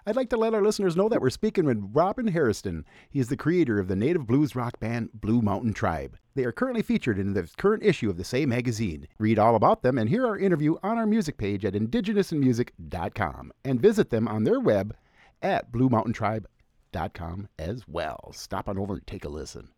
I'd 0.04 0.16
like 0.16 0.30
to 0.30 0.36
let 0.36 0.52
our 0.52 0.62
listeners 0.62 0.96
know 0.96 1.08
that 1.08 1.20
we're 1.20 1.30
speaking 1.30 1.64
with 1.64 1.90
Robin 1.92 2.26
Hairston. 2.26 2.84
He 3.08 3.20
is 3.20 3.28
the 3.28 3.36
creator 3.36 3.78
of 3.78 3.86
the 3.86 3.94
native 3.94 4.26
blues 4.26 4.56
rock 4.56 4.80
band 4.80 5.10
Blue 5.14 5.40
Mountain 5.40 5.74
Tribe. 5.74 6.18
They 6.34 6.42
are 6.44 6.50
currently 6.50 6.82
featured 6.82 7.20
in 7.20 7.34
the 7.34 7.48
current 7.56 7.84
issue 7.84 8.10
of 8.10 8.16
the 8.16 8.24
Say 8.24 8.44
magazine. 8.44 9.06
Read 9.20 9.38
all 9.38 9.54
about 9.54 9.82
them 9.82 9.98
and 9.98 10.08
hear 10.08 10.26
our 10.26 10.36
interview 10.36 10.74
on 10.82 10.98
our 10.98 11.06
music 11.06 11.36
page 11.36 11.64
at 11.64 11.74
indigenousinmusic.com 11.74 13.52
and 13.64 13.80
visit 13.80 14.10
them 14.10 14.26
on 14.26 14.42
their 14.42 14.58
web 14.58 14.96
at 15.40 15.70
bluemountaintribe.com 15.70 17.48
as 17.60 17.86
well. 17.86 18.32
Stop 18.32 18.68
on 18.68 18.78
over 18.78 18.94
and 18.94 19.06
take 19.06 19.24
a 19.24 19.28
listen. 19.28 19.68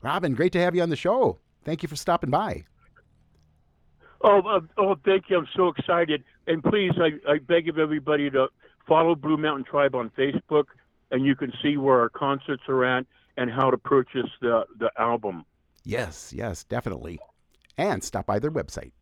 Robin, 0.00 0.32
great 0.32 0.52
to 0.52 0.60
have 0.60 0.74
you 0.74 0.80
on 0.80 0.88
the 0.88 0.96
show. 0.96 1.40
Thank 1.62 1.82
you 1.82 1.90
for 1.90 1.96
stopping 1.96 2.30
by. 2.30 2.64
Oh, 4.24 4.60
oh, 4.78 4.96
thank 5.04 5.24
you. 5.28 5.36
I'm 5.36 5.48
so 5.54 5.68
excited. 5.68 6.24
And 6.46 6.64
please, 6.64 6.92
I, 6.96 7.30
I 7.30 7.38
beg 7.38 7.68
of 7.68 7.78
everybody 7.78 8.30
to 8.30 8.48
follow 8.88 9.14
Blue 9.14 9.36
Mountain 9.36 9.64
Tribe 9.64 9.94
on 9.94 10.10
Facebook, 10.16 10.64
and 11.10 11.26
you 11.26 11.36
can 11.36 11.52
see 11.62 11.76
where 11.76 12.00
our 12.00 12.08
concerts 12.08 12.62
are 12.68 12.84
at 12.84 13.06
and 13.36 13.50
how 13.50 13.70
to 13.70 13.76
purchase 13.76 14.30
the, 14.40 14.64
the 14.78 14.90
album. 14.98 15.44
Yes, 15.84 16.32
yes, 16.34 16.64
definitely. 16.64 17.18
And 17.76 18.02
stop 18.02 18.24
by 18.24 18.38
their 18.38 18.50
website. 18.50 18.92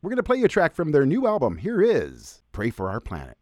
We're 0.00 0.10
going 0.10 0.16
to 0.16 0.22
play 0.22 0.38
you 0.38 0.46
a 0.46 0.48
track 0.48 0.74
from 0.74 0.92
their 0.92 1.04
new 1.04 1.26
album. 1.26 1.58
Here 1.58 1.82
is 1.82 2.40
Pray 2.52 2.70
for 2.70 2.88
Our 2.88 3.00
Planet. 3.00 3.36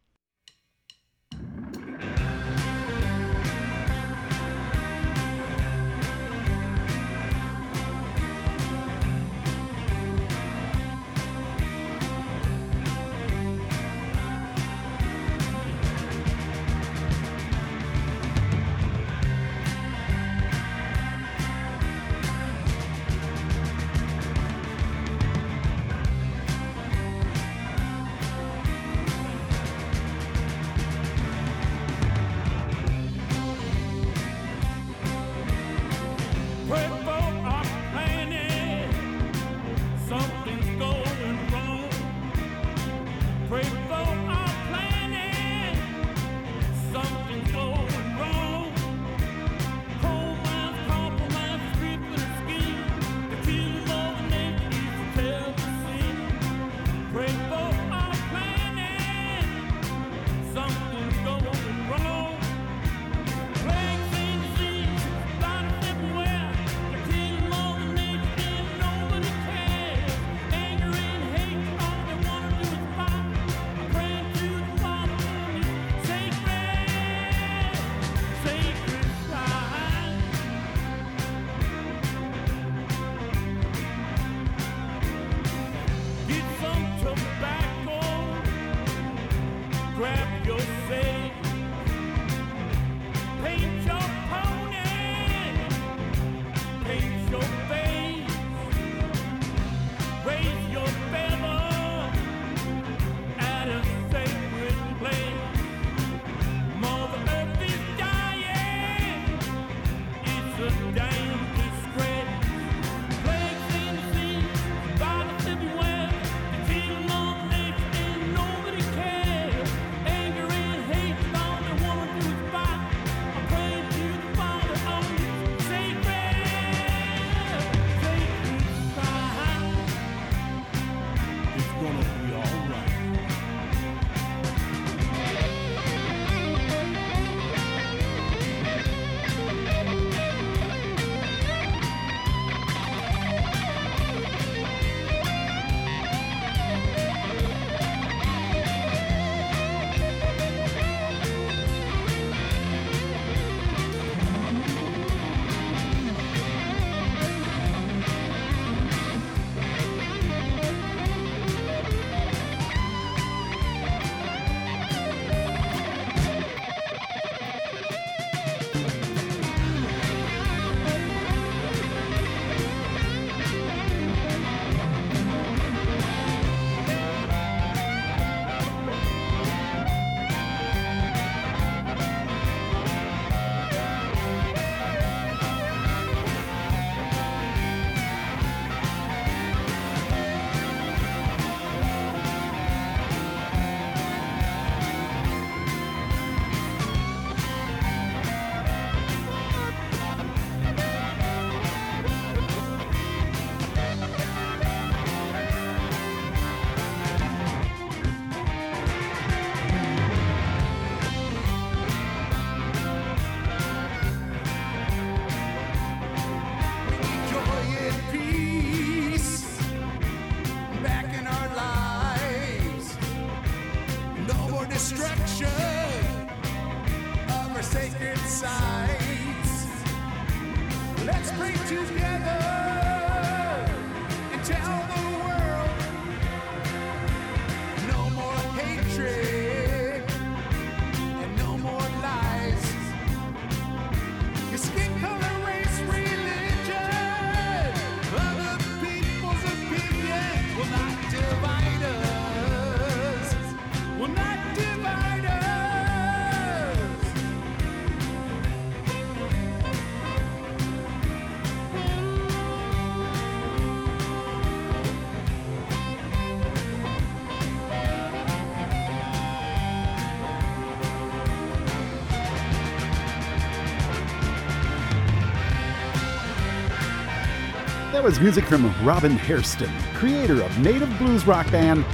was 278.06 278.20
music 278.20 278.44
from 278.44 278.72
Robin 278.86 279.16
Hairston, 279.16 279.68
creator 279.94 280.40
of 280.40 280.56
native 280.60 280.96
blues 280.96 281.26
rock 281.26 281.50
band 281.50 281.84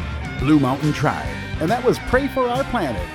Blue 0.40 0.60
Mountain 0.60 0.92
Tribe, 0.92 1.34
and 1.58 1.70
that 1.70 1.82
was 1.82 1.98
Pray 2.00 2.28
for 2.28 2.46
Our 2.50 2.64
Planet. 2.64 3.08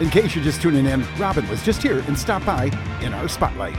In 0.00 0.08
case 0.08 0.34
you're 0.34 0.42
just 0.42 0.62
tuning 0.62 0.86
in, 0.86 1.04
Robin 1.18 1.46
was 1.50 1.62
just 1.62 1.82
here 1.82 1.98
and 2.08 2.18
stopped 2.18 2.46
by 2.46 2.70
in 3.02 3.12
our 3.12 3.28
spotlight. 3.28 3.76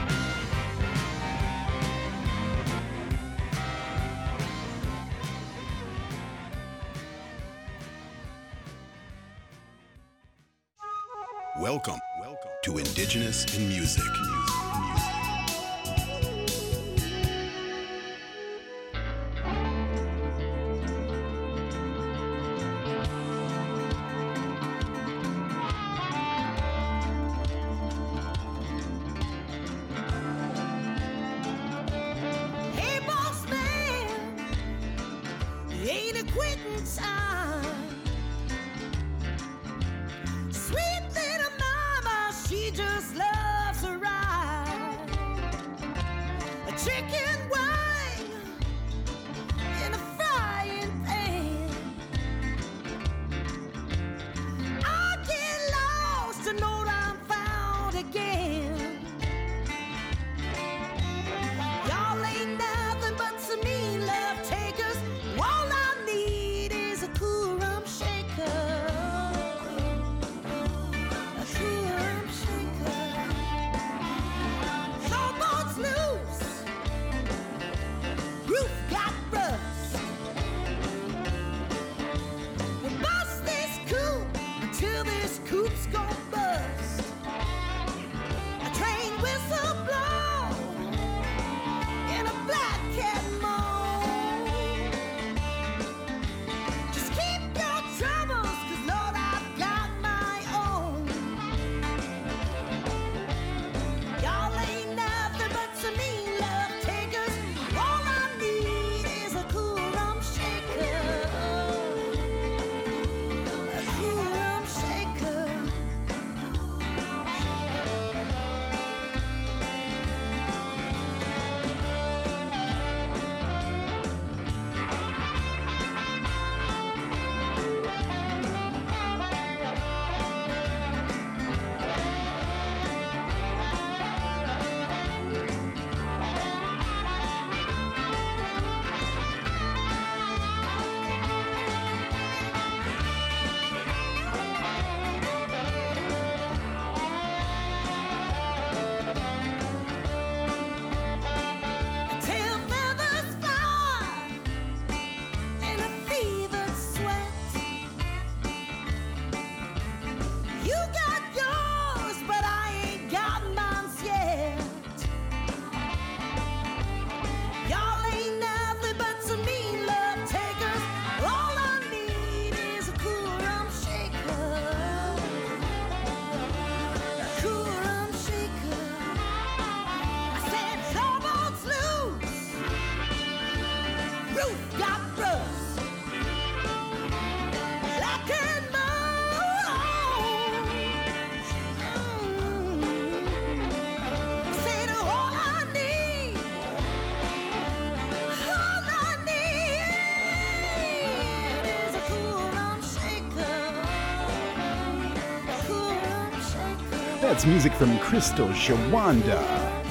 That's 207.34 207.46
music 207.46 207.72
from 207.72 207.98
Crystal 207.98 208.46
Shawanda, 208.50 209.42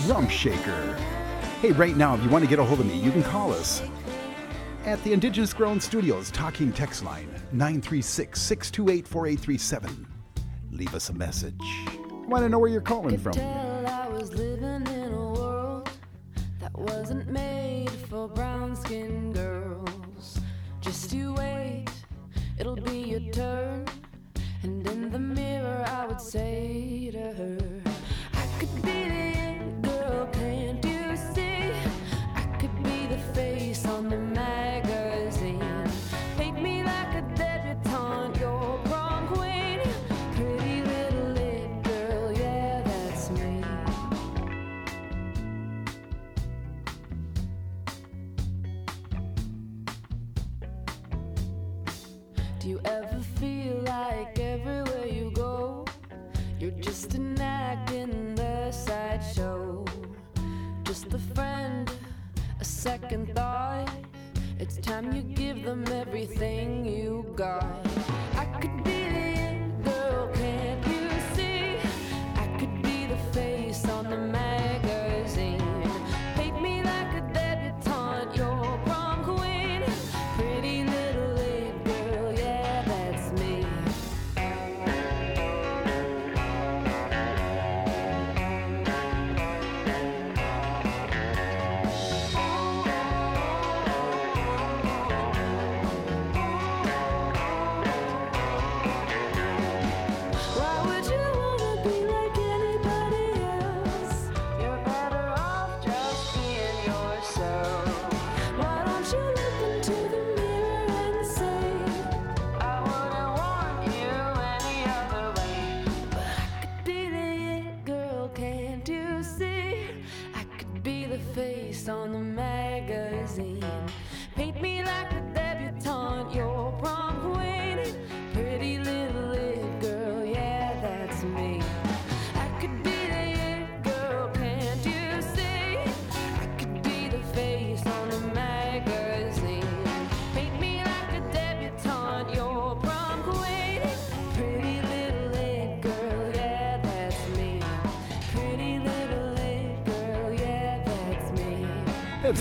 Rumshaker. 0.07 0.97
Hey, 1.59 1.73
right 1.73 1.97
now, 1.97 2.15
if 2.15 2.23
you 2.23 2.29
want 2.29 2.45
to 2.45 2.49
get 2.49 2.57
a 2.57 2.63
hold 2.63 2.79
of 2.79 2.85
me, 2.85 2.97
you 2.97 3.11
can 3.11 3.21
call 3.21 3.51
us 3.51 3.83
at 4.85 5.03
the 5.03 5.11
Indigenous 5.11 5.51
Grown 5.51 5.81
Studios 5.81 6.31
Talking 6.31 6.71
Text 6.71 7.03
Line, 7.03 7.27
936 7.51 8.41
628 8.41 9.05
4837. 9.05 10.07
Leave 10.71 10.95
us 10.95 11.09
a 11.09 11.13
message. 11.13 11.59
I 11.59 12.25
want 12.29 12.43
to 12.43 12.49
know 12.49 12.59
where 12.59 12.69
you're 12.69 12.79
calling 12.79 13.17
from. 13.17 13.33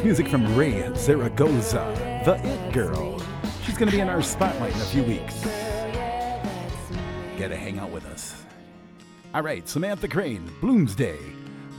Music 0.02 0.26
from 0.26 0.56
Raye 0.56 0.90
Zaragoza, 0.96 2.22
the 2.24 2.34
It 2.44 2.72
Girl. 2.72 3.20
She's 3.62 3.78
going 3.78 3.88
to 3.88 3.94
be 3.94 4.00
in 4.00 4.08
our 4.08 4.20
spotlight 4.20 4.74
in 4.74 4.80
a 4.80 4.84
few 4.86 5.04
weeks. 5.04 5.44
Get 7.38 7.48
to 7.48 7.56
hang 7.56 7.78
out 7.78 7.90
with 7.90 8.04
us. 8.06 8.42
All 9.32 9.42
right, 9.42 9.68
Samantha 9.68 10.08
Crane, 10.08 10.50
Bloomsday. 10.60 11.18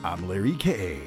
I'm 0.05 0.25
Larry 0.29 0.55
K. 0.55 1.01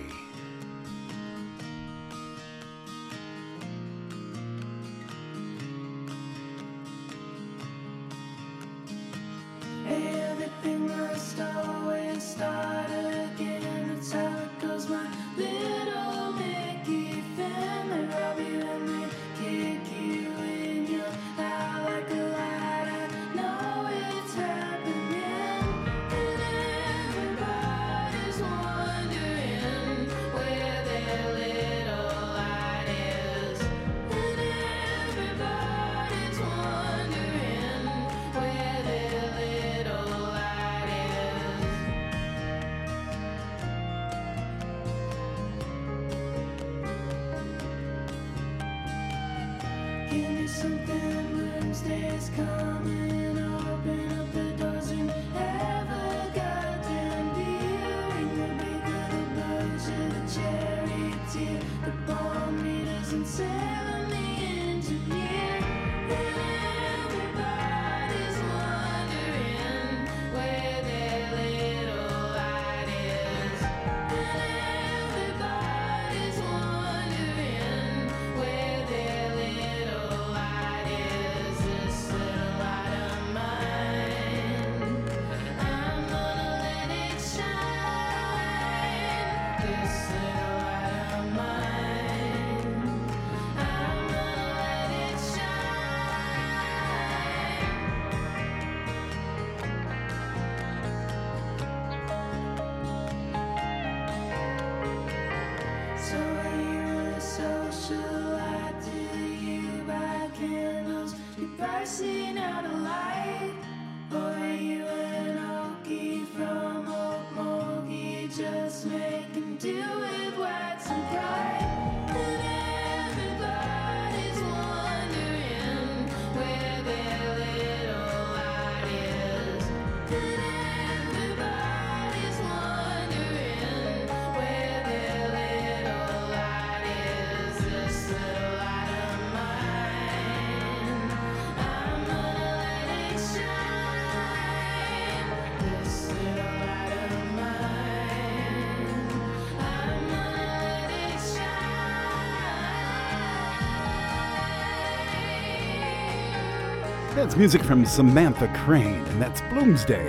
That's 157.27 157.39
music 157.39 157.65
from 157.65 157.85
Samantha 157.85 158.47
Crane, 158.55 159.05
and 159.05 159.21
that's 159.21 159.41
Bloomsday. 159.41 160.09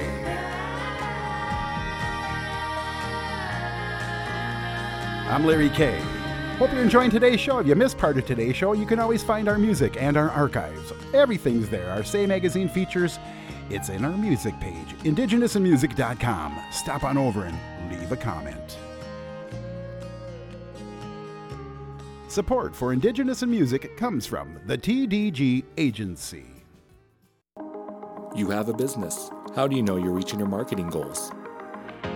I'm 5.28 5.44
Larry 5.44 5.70
K. 5.70 6.00
Hope 6.60 6.72
you're 6.72 6.84
enjoying 6.84 7.10
today's 7.10 7.40
show. 7.40 7.58
If 7.58 7.66
you 7.66 7.74
missed 7.74 7.98
part 7.98 8.20
of 8.20 8.28
today's 8.28 8.56
show, 8.56 8.74
you 8.74 8.86
can 8.86 9.00
always 9.00 9.24
find 9.24 9.50
our 9.50 9.58
music 9.58 10.00
and 10.00 10.16
our 10.16 10.30
archives. 10.30 10.94
Everything's 11.12 11.70
there. 11.70 11.90
Our 11.90 12.04
Say 12.04 12.28
Magazine 12.28 12.70
features, 12.70 13.18
it's 13.72 13.90
in 13.90 14.06
our 14.06 14.16
music 14.16 14.54
page, 14.60 14.90
indigenousinmusic.com. 15.00 16.62
Stop 16.70 17.04
on 17.04 17.18
over 17.18 17.46
and 17.46 18.00
leave 18.00 18.12
a 18.12 18.16
comment. 18.16 18.78
Support 22.28 22.76
for 22.76 22.94
Indigenous 22.94 23.42
in 23.42 23.50
Music 23.50 23.98
comes 23.98 24.28
from 24.28 24.60
the 24.68 24.78
TDG 24.78 25.64
Agency. 25.80 26.57
You 28.38 28.52
have 28.52 28.70
a 28.70 28.74
business. 28.74 29.32
How 29.56 29.68
do 29.68 29.76
you 29.76 29.82
know 29.82 29.98
you're 29.98 30.12
reaching 30.12 30.38
your 30.38 30.48
marketing 30.48 30.92
goals? 30.92 31.32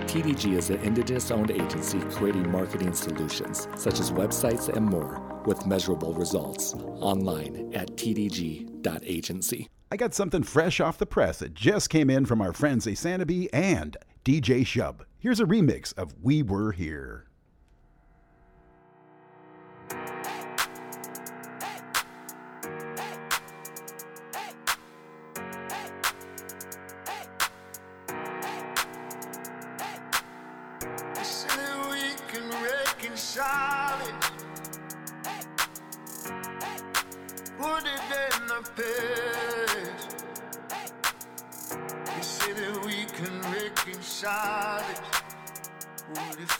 TDG 0.06 0.56
is 0.56 0.70
an 0.70 0.80
Indigenous 0.82 1.32
owned 1.32 1.50
agency 1.50 2.00
creating 2.12 2.48
marketing 2.52 2.94
solutions 2.94 3.68
such 3.76 4.00
as 4.00 4.12
websites 4.12 4.70
and 4.70 4.86
more 4.86 5.20
with 5.48 5.66
measurable 5.66 6.14
results 6.14 6.76
online 6.76 7.72
at 7.74 7.98
tdg.agency. 7.98 9.68
I 9.92 9.98
got 9.98 10.14
something 10.14 10.44
fresh 10.44 10.80
off 10.80 11.00
the 11.00 11.08
press 11.08 11.40
that 11.40 11.56
just 11.56 11.90
came 11.90 12.12
in 12.12 12.28
from 12.28 12.40
our 12.40 12.54
friends 12.54 12.86
Aysanabee 12.86 13.48
and 13.52 13.98
DJ 14.24 14.62
Shub. 14.62 15.00
Here's 15.18 15.40
a 15.40 15.46
remix 15.46 15.92
of 15.98 16.14
We 16.22 16.44
Were 16.44 16.72
Here. 16.72 17.31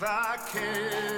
If 0.02 0.08
I 0.10 0.38
can't? 0.52 1.11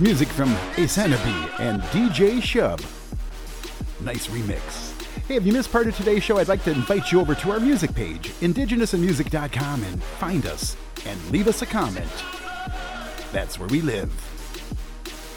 Music 0.00 0.28
from 0.28 0.50
Aysanabee 0.76 1.58
and 1.58 1.82
DJ 1.82 2.38
Shub. 2.38 2.78
Nice 4.04 4.28
remix. 4.28 4.92
Hey, 5.26 5.34
if 5.34 5.44
you 5.44 5.52
missed 5.52 5.72
part 5.72 5.88
of 5.88 5.96
today's 5.96 6.22
show, 6.22 6.38
I'd 6.38 6.46
like 6.46 6.62
to 6.64 6.70
invite 6.70 7.10
you 7.10 7.20
over 7.20 7.34
to 7.34 7.50
our 7.50 7.58
music 7.58 7.92
page, 7.94 8.28
indigenousinmusic.com, 8.40 9.82
and 9.82 10.00
find 10.02 10.46
us 10.46 10.76
and 11.04 11.30
leave 11.32 11.48
us 11.48 11.62
a 11.62 11.66
comment. 11.66 12.08
That's 13.32 13.58
where 13.58 13.66
we 13.68 13.80
live. 13.80 14.08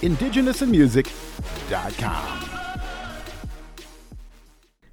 indigenousinmusic.com. 0.02 2.50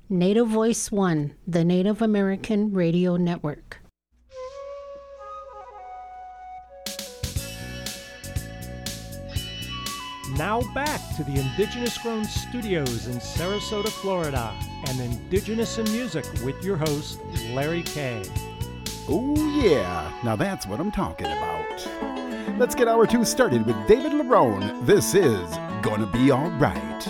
Native 0.08 0.48
Voice 0.48 0.90
One, 0.90 1.34
the 1.46 1.62
Native 1.62 2.00
American 2.00 2.72
Radio 2.72 3.16
Network. 3.16 3.47
Now 10.36 10.60
back 10.74 11.00
to 11.16 11.24
the 11.24 11.40
Indigenous 11.40 11.96
Grown 11.98 12.24
Studios 12.24 13.06
in 13.06 13.14
Sarasota, 13.14 13.88
Florida, 13.88 14.52
and 14.86 15.00
Indigenous 15.00 15.78
in 15.78 15.90
Music 15.90 16.24
with 16.44 16.62
your 16.62 16.76
host, 16.76 17.18
Larry 17.54 17.82
K. 17.82 18.22
Oh, 19.08 19.34
yeah. 19.62 20.12
Now 20.22 20.36
that's 20.36 20.66
what 20.66 20.80
I'm 20.80 20.92
talking 20.92 21.26
about. 21.26 22.58
Let's 22.58 22.74
get 22.74 22.88
our 22.88 23.06
two 23.06 23.24
started 23.24 23.64
with 23.64 23.76
David 23.88 24.12
LaRone. 24.12 24.84
This 24.84 25.14
is 25.14 25.48
Gonna 25.82 26.06
Be 26.06 26.30
Alright. 26.30 27.08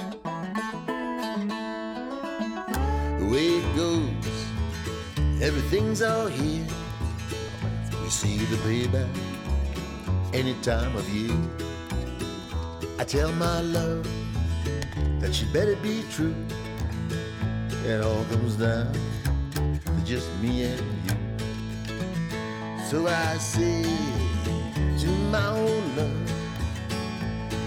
The 3.19 3.27
way 3.27 3.49
it 3.57 3.77
goes, 3.77 5.43
everything's 5.43 6.03
all 6.03 6.29
here. 6.29 6.67
We 8.01 8.11
see 8.11 8.37
the 8.37 8.57
payback 8.59 9.09
any 10.33 10.55
time 10.63 10.95
of 10.95 11.09
year. 11.11 11.37
I 13.01 13.05
tell 13.05 13.33
my 13.33 13.61
love 13.61 14.07
that 15.21 15.33
she 15.33 15.45
better 15.53 15.77
be 15.77 16.03
true. 16.11 16.35
It 17.85 18.03
all 18.03 18.25
comes 18.25 18.57
down 18.57 18.93
to 19.55 20.05
just 20.05 20.29
me 20.43 20.65
and 20.65 20.81
you. 21.07 21.17
So 22.91 23.07
I 23.07 23.39
say 23.39 23.85
to 24.99 25.09
my 25.31 25.49
old 25.51 25.97
love, 25.97 26.31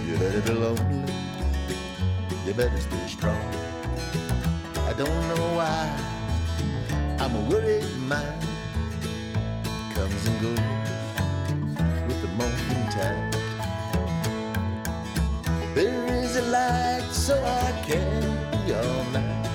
you 0.06 0.18
better 0.18 0.42
be 0.42 0.52
lonely, 0.52 1.12
you 2.44 2.52
better 2.52 2.80
stay 2.80 3.06
strong. 3.08 3.54
I 4.86 4.92
don't 4.92 5.28
know 5.28 5.54
why 5.56 6.12
I'm 7.18 7.34
a 7.34 7.40
worried 7.48 7.88
mind 8.06 8.42
comes 9.94 10.26
and 10.26 10.40
goes 10.42 11.01
so 17.22 17.38
I 17.44 17.70
carry 17.86 18.74
all 18.74 19.04
night. 19.12 19.46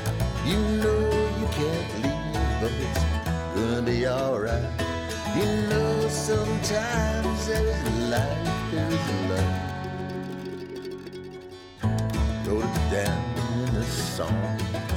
You 0.45 0.59
know 0.81 0.99
you 1.37 1.47
can't 1.51 1.89
leave, 2.01 2.61
but 2.61 2.71
it's 2.71 3.03
gonna 3.55 3.81
be 3.81 4.07
alright. 4.07 4.71
You 5.35 5.47
know 5.67 6.07
sometimes 6.07 7.47
there 7.47 7.67
is 7.67 7.83
life, 8.09 8.71
there 8.71 8.87
is 8.87 9.07
love. 9.29 9.55
Wrote 12.47 12.63
it 12.63 12.87
down 12.89 13.21
in 13.67 13.75
a 13.75 13.83
song. 13.83 14.96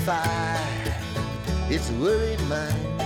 Simplify, 0.00 0.56
it's 1.68 1.90
a 1.90 1.94
worried 1.94 2.40
mind. 2.48 2.98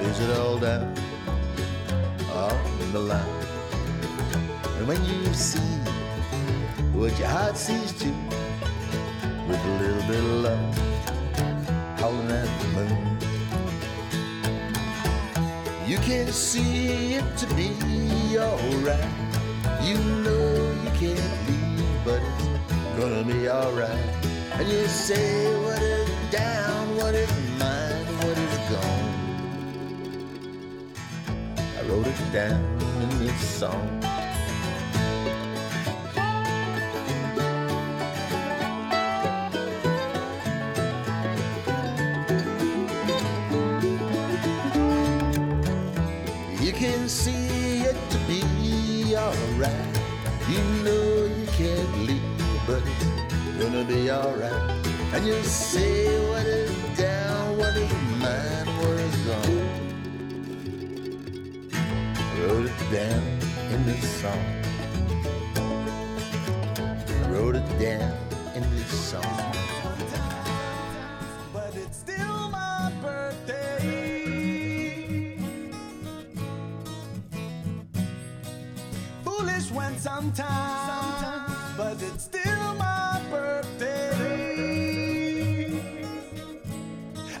Lays 0.00 0.20
it 0.20 0.38
all 0.38 0.58
down 0.58 0.94
on 2.32 2.92
the 2.92 2.98
line. 2.98 3.46
And 4.78 4.88
when 4.88 5.04
you 5.04 5.32
see 5.34 5.58
what 6.92 7.18
your 7.18 7.28
heart 7.28 7.56
sees 7.56 7.92
too, 7.92 8.14
with 9.48 9.64
a 9.64 9.78
little 9.80 10.02
bit 10.08 10.18
of 10.18 10.30
love, 10.46 10.78
howling 11.98 12.30
at 12.30 12.48
the 12.60 12.68
moon, 12.76 13.18
you 15.86 15.98
can 15.98 16.32
see 16.32 17.14
it 17.14 17.36
to 17.38 17.46
be 17.54 18.38
alright. 18.38 19.10
You 19.82 19.98
know 20.24 20.72
you 20.84 20.90
can't 20.98 21.48
leave, 21.48 22.04
but 22.04 22.20
it's 22.22 22.98
gonna 22.98 23.24
be 23.24 23.48
alright. 23.48 24.21
And 24.58 24.68
you 24.68 24.86
say 24.86 25.46
what 25.64 25.82
is 25.82 26.10
down, 26.30 26.96
what 26.96 27.14
is 27.14 27.32
mine, 27.58 28.06
what 28.22 28.38
is 28.38 28.58
gone. 28.70 29.08
I 31.78 31.82
wrote 31.88 32.06
it 32.06 32.32
down 32.32 32.62
in 33.02 33.18
this 33.18 33.40
song. 33.58 34.21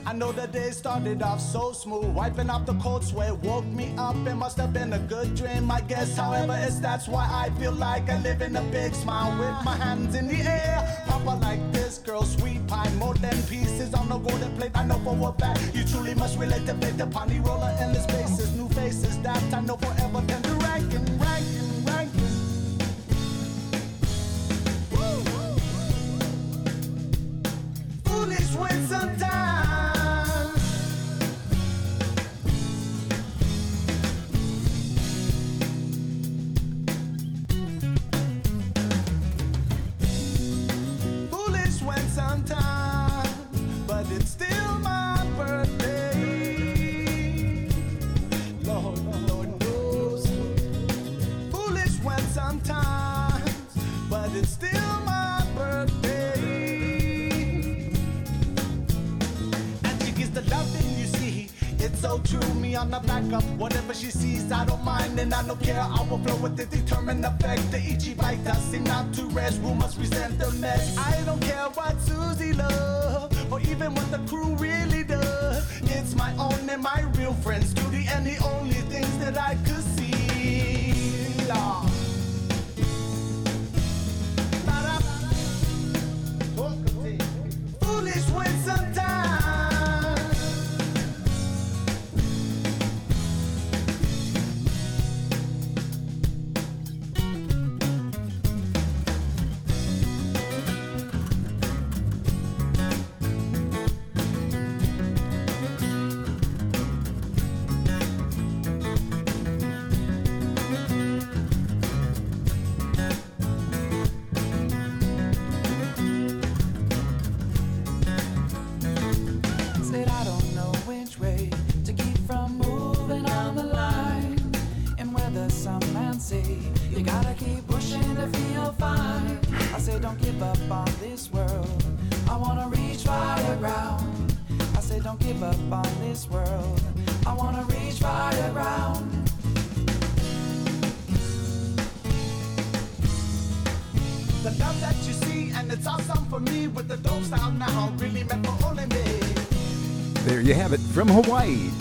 I 0.04 0.12
know 0.12 0.32
the 0.32 0.46
day 0.46 0.70
started 0.70 1.22
off 1.22 1.40
so 1.40 1.72
smooth, 1.72 2.14
wiping 2.14 2.50
off 2.50 2.66
the 2.66 2.74
cold 2.74 3.04
sweat 3.04 3.34
woke 3.42 3.64
me 3.66 3.94
up. 3.96 4.16
It 4.26 4.34
must 4.34 4.56
have 4.58 4.72
been 4.72 4.92
a 4.92 4.98
good 4.98 5.34
dream, 5.34 5.70
I 5.70 5.80
guess. 5.80 6.16
However, 6.16 6.58
it's 6.60 6.80
that's 6.80 7.08
why 7.08 7.28
I 7.30 7.50
feel 7.58 7.72
like 7.72 8.08
I 8.10 8.18
live 8.20 8.42
in 8.42 8.56
a 8.56 8.62
big 8.64 8.94
smile 8.94 9.30
with 9.38 9.64
my 9.64 9.76
hands 9.76 10.14
in 10.14 10.28
the 10.28 10.40
air. 10.42 11.04
Papa 11.06 11.38
like 11.40 11.72
this 11.72 11.98
girl, 11.98 12.24
sweet 12.24 12.66
pie, 12.66 12.90
more 12.94 13.14
than 13.14 13.40
pieces 13.44 13.94
on 13.94 14.08
the 14.08 14.18
golden 14.18 14.56
plate. 14.56 14.72
I 14.74 14.84
know 14.84 14.98
for 14.98 15.16
a 15.28 15.32
fact 15.40 15.74
you 15.74 15.84
truly 15.84 16.14
must 16.14 16.38
relate 16.38 16.66
to 16.66 16.74
play 16.74 16.90
the 16.90 17.06
pony 17.06 17.38
roller 17.38 17.72
the 17.78 18.00
spaces, 18.00 18.52
new 18.56 18.68
faces 18.70 19.18
that 19.20 19.42
I 19.54 19.60
know 19.60 19.76
forever 19.76 20.22
can 20.26 20.42
do 20.42 20.62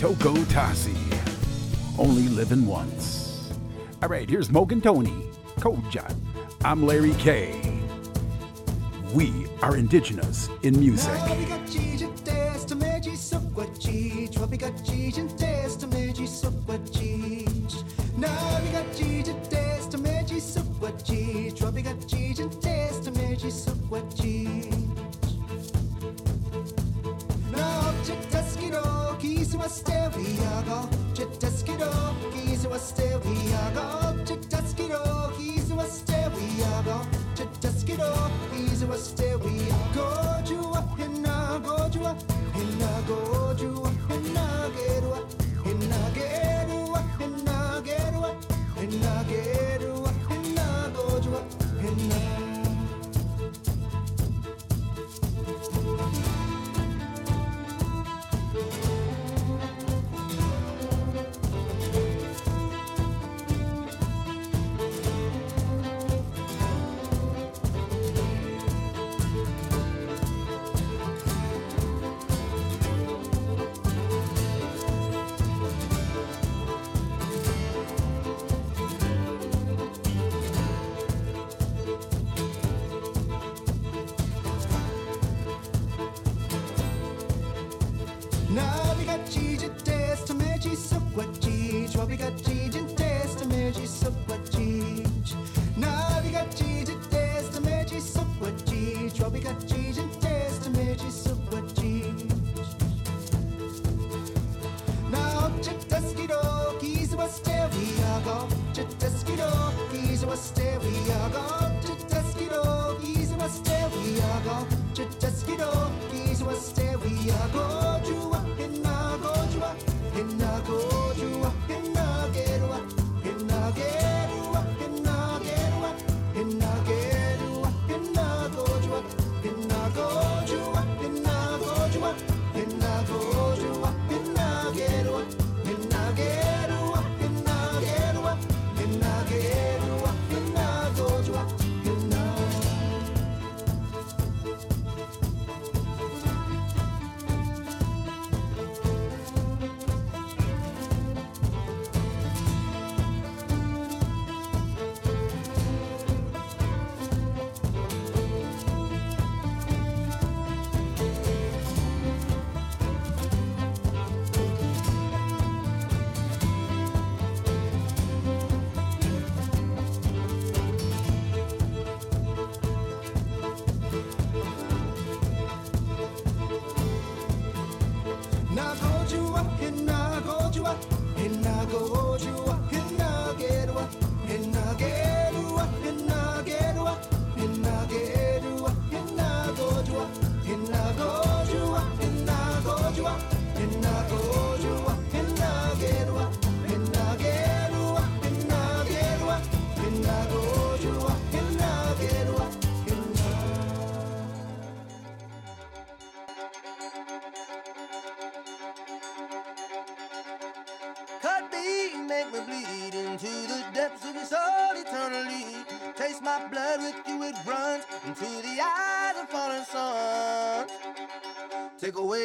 Toko 0.02 0.34
Tasi. 0.46 0.98
Only 2.00 2.28
living 2.28 2.66
once. 2.66 3.54
All 4.02 4.10
right, 4.10 4.28
here's 4.28 4.50
Mogan 4.50 4.82
Tony, 4.82 5.28
Koja. 5.58 6.12
I'm 6.66 6.88
Larry 6.88 7.14
K. 7.20 7.80
We 9.14 9.46
are 9.62 9.78
indigenous 9.78 10.50
in 10.64 10.80
music. 10.80 11.22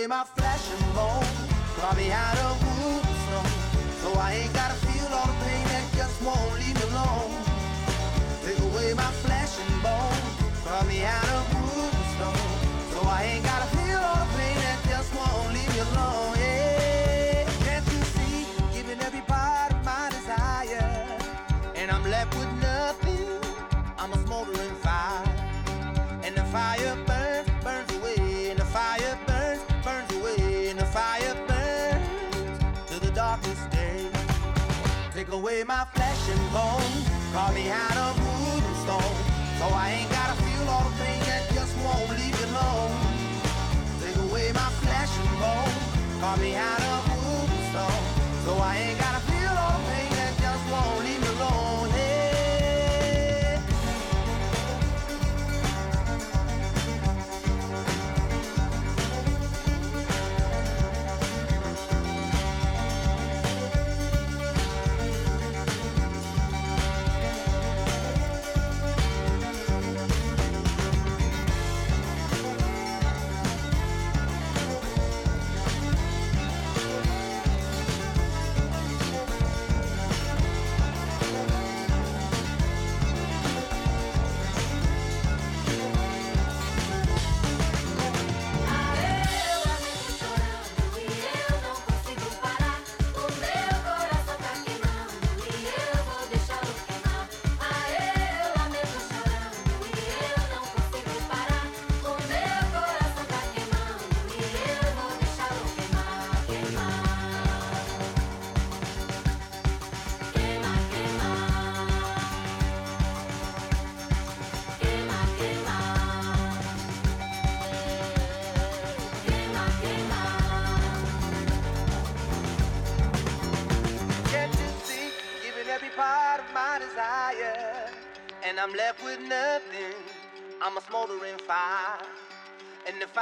my 0.09 0.25
friend. 0.25 0.46
Taught 37.37 37.55
me 37.55 37.67
how 37.69 37.93
to 37.93 38.19
move 38.19 38.65
and 38.65 38.77
stone. 38.77 39.17
So 39.59 39.67
I 39.69 39.91
ain't 40.01 40.11
gotta 40.11 40.41
feel 40.41 40.71
all 40.71 40.85
the 40.89 41.05
pain 41.05 41.21
that 41.29 41.45
just 41.53 41.77
won't 41.85 42.09
leave 42.17 42.33
you 42.33 42.47
alone. 42.49 42.97
Take 44.01 44.17
away 44.25 44.53
my 44.55 44.71
flesh 44.81 45.13
and 45.21 45.39
bone. 45.39 46.19
Taught 46.19 46.41
me 46.41 46.53
how 46.53 46.77
to 46.79 46.86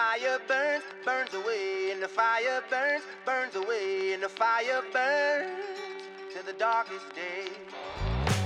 fire 0.04 0.38
burns, 0.46 0.84
burns 1.04 1.32
away, 1.32 1.90
and 1.92 2.02
the 2.02 2.08
fire 2.08 2.62
burns, 2.68 3.04
burns 3.24 3.54
away, 3.56 4.12
and 4.12 4.22
the 4.22 4.28
fire 4.28 4.82
burns 4.92 6.02
to 6.34 6.44
the 6.44 6.52
darkest 6.58 7.06
day. 7.14 7.48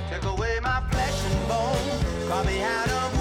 Take 0.08 0.24
away 0.24 0.60
my 0.62 0.80
flesh 0.90 1.18
and 1.30 1.48
bone, 1.48 2.28
carve 2.28 2.46
me 2.46 2.62
out 2.62 2.90
of 2.90 3.17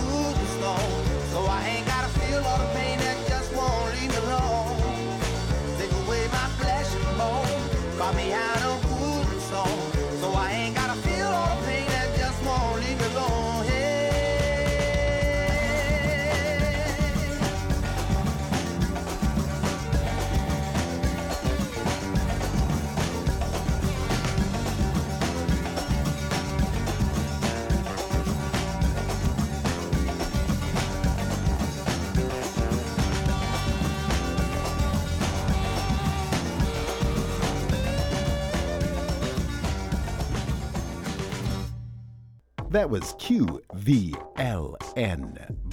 That 42.69 42.89
was 42.89 43.13
QVLN, 43.13 43.71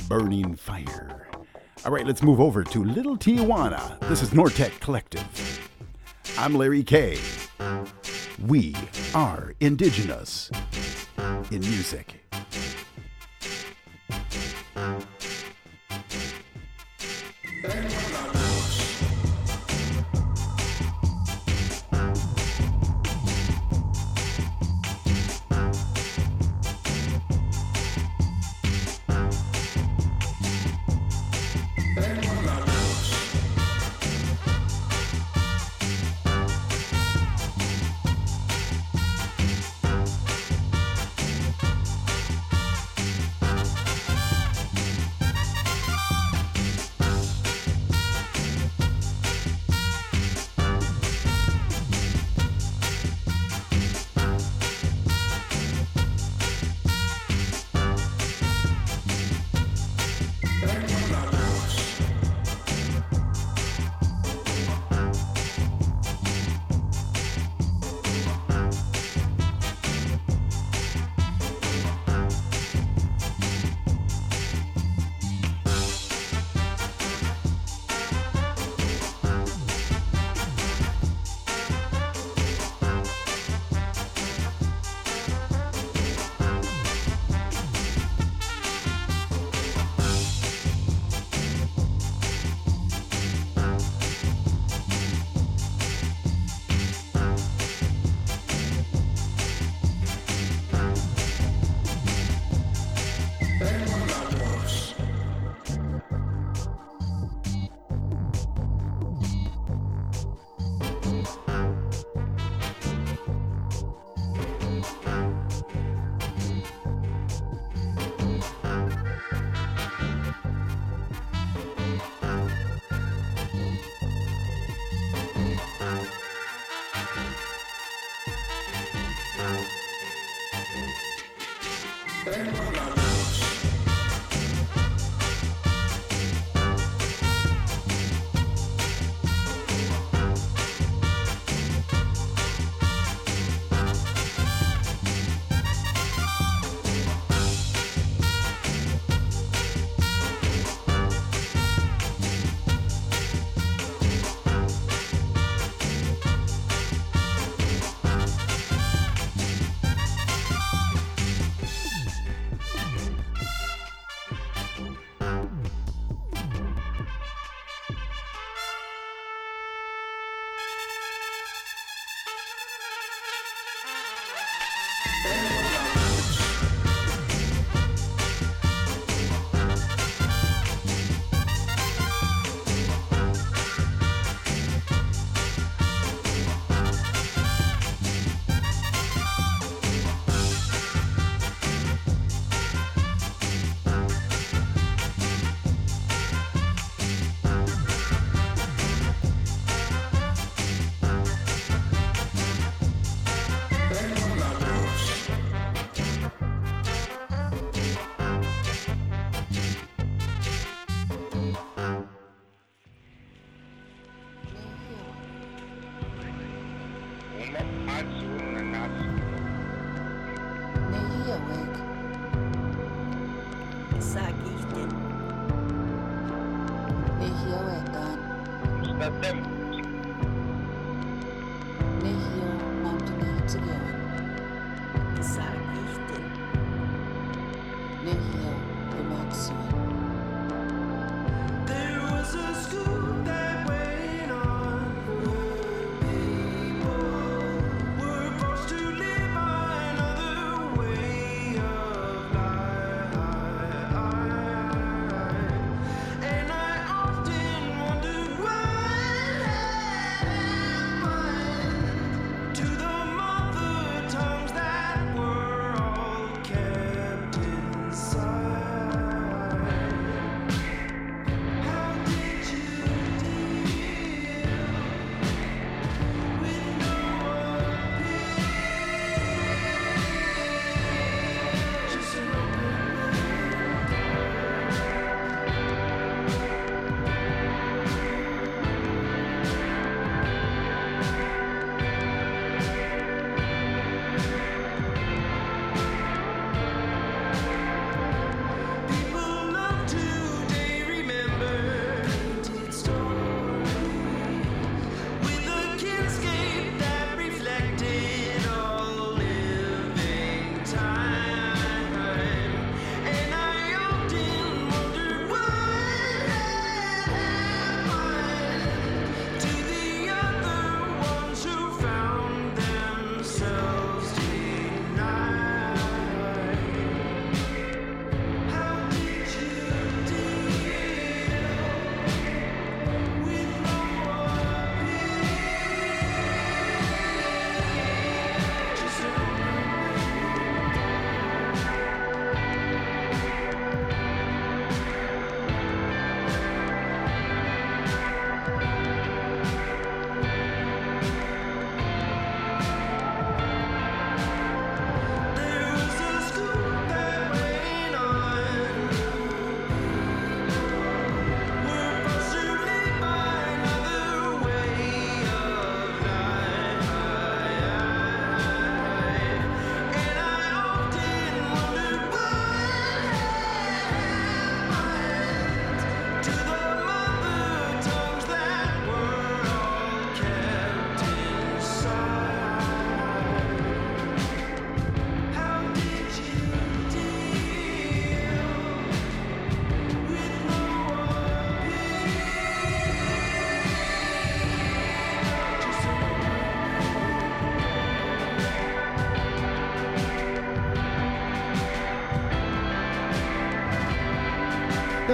Burning 0.09 0.55
Fire. 0.55 1.27
All 1.85 1.91
right, 1.91 2.07
let's 2.07 2.23
move 2.23 2.41
over 2.41 2.63
to 2.63 2.85
Little 2.85 3.17
Tijuana. 3.17 3.99
This 4.09 4.23
is 4.23 4.31
Nortec 4.31 4.79
Collective. 4.79 5.69
I'm 6.39 6.55
Larry 6.55 6.85
K. 6.85 7.19
We 8.47 8.77
are 9.13 9.55
indigenous 9.59 10.53
in 11.51 11.61
music. 11.61 12.24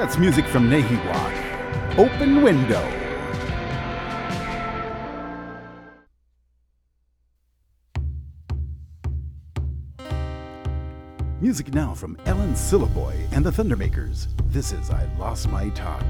That's 0.00 0.16
music 0.16 0.46
from 0.46 0.70
Nehiwa. 0.70 1.98
Open 1.98 2.42
Window. 2.42 2.82
Music 11.42 11.74
now 11.74 11.92
from 11.92 12.16
Ellen 12.24 12.54
Sylliboy 12.54 13.14
and 13.32 13.44
the 13.44 13.50
Thundermakers. 13.50 14.28
This 14.50 14.72
is 14.72 14.88
I 14.88 15.06
Lost 15.18 15.50
My 15.50 15.68
Talk. 15.68 16.06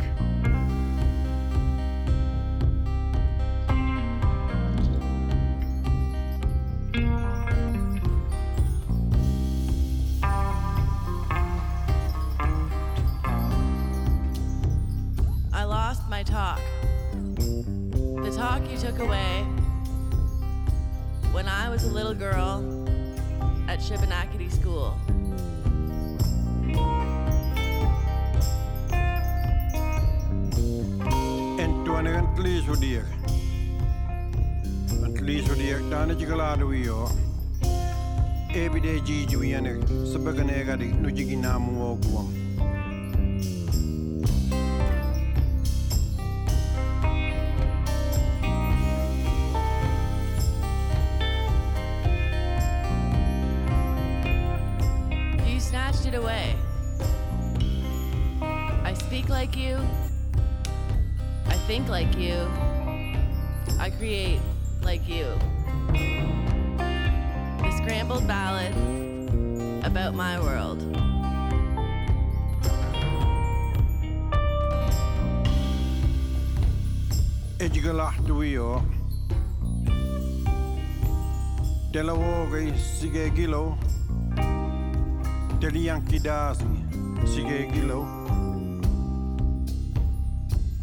Gilo. 87.72 88.06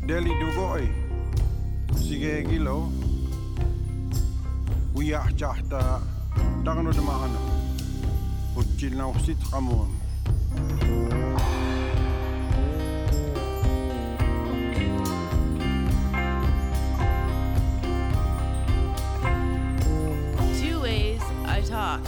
Dugoy, 0.07 0.89
Gilo. 2.44 2.91
Chahta, 5.35 6.02
Dagno 6.64 6.91
de 6.91 7.02
Mahana. 7.02 7.39
Uchil. 8.56 8.95
Two 20.60 20.81
ways 20.81 21.22
I 21.45 21.61
talk, 21.61 22.02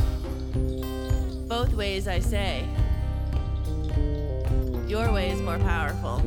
both 1.47 1.73
ways 1.73 2.07
I 2.07 2.19
say. 2.19 2.78
Your 4.89 5.13
way 5.13 5.29
is 5.29 5.39
more 5.45 5.59
powerful. 5.61 6.17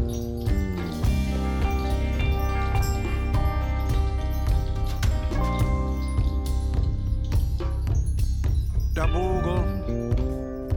Dabugo, 8.94 9.66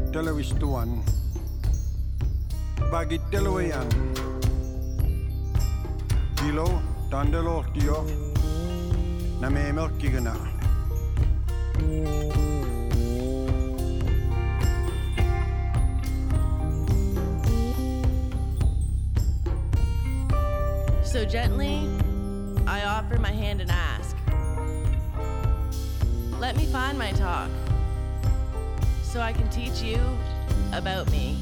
televistuan. 0.10 1.06
Bagit 2.90 3.22
telewayan. 3.30 3.86
Kilo, 6.42 6.82
tandelohtio. 7.14 8.02
Name 9.38 9.70
melkkigana. 9.78 10.34
So 21.16 21.24
gently, 21.24 21.88
I 22.68 22.84
offer 22.84 23.18
my 23.18 23.32
hand 23.32 23.62
and 23.62 23.72
ask. 23.72 24.18
Let 26.42 26.58
me 26.58 26.66
find 26.66 27.00
my 27.00 27.14
talk 27.14 27.50
so 29.02 29.22
I 29.22 29.32
can 29.32 29.48
teach 29.48 29.82
you 29.82 29.96
about 30.74 31.10
me. 31.16 31.40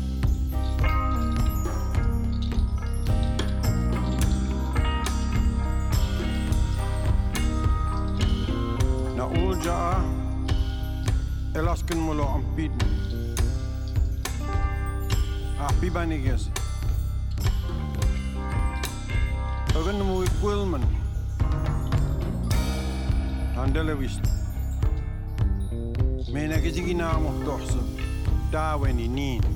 Na 9.17 9.25
ulja 9.25 10.05
elasken 11.57 11.97
mulo 11.97 12.29
ang 12.29 12.45
pid. 12.53 12.69
Api 15.57 15.89
banigas. 15.89 16.45
Agan 16.45 16.53
mo 16.53 16.62
Görünüm 19.85 20.25
Wilman. 20.41 20.81
Handele 23.55 23.93
wisla. 23.93 24.29
Mena 26.33 26.61
kesi 26.61 26.85
gina 26.85 27.19
muhtohsu. 27.19 27.79
Daweni 28.51 29.15
nin. 29.15 29.52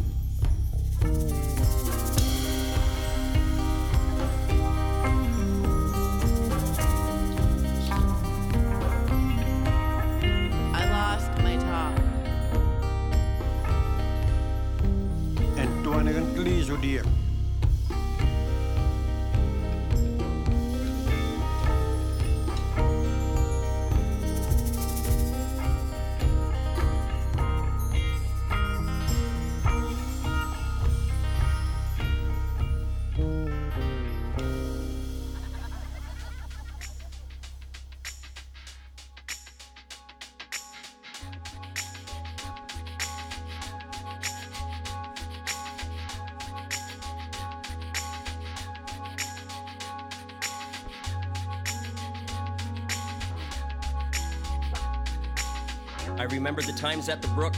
At 57.10 57.22
the 57.22 57.28
brook, 57.30 57.54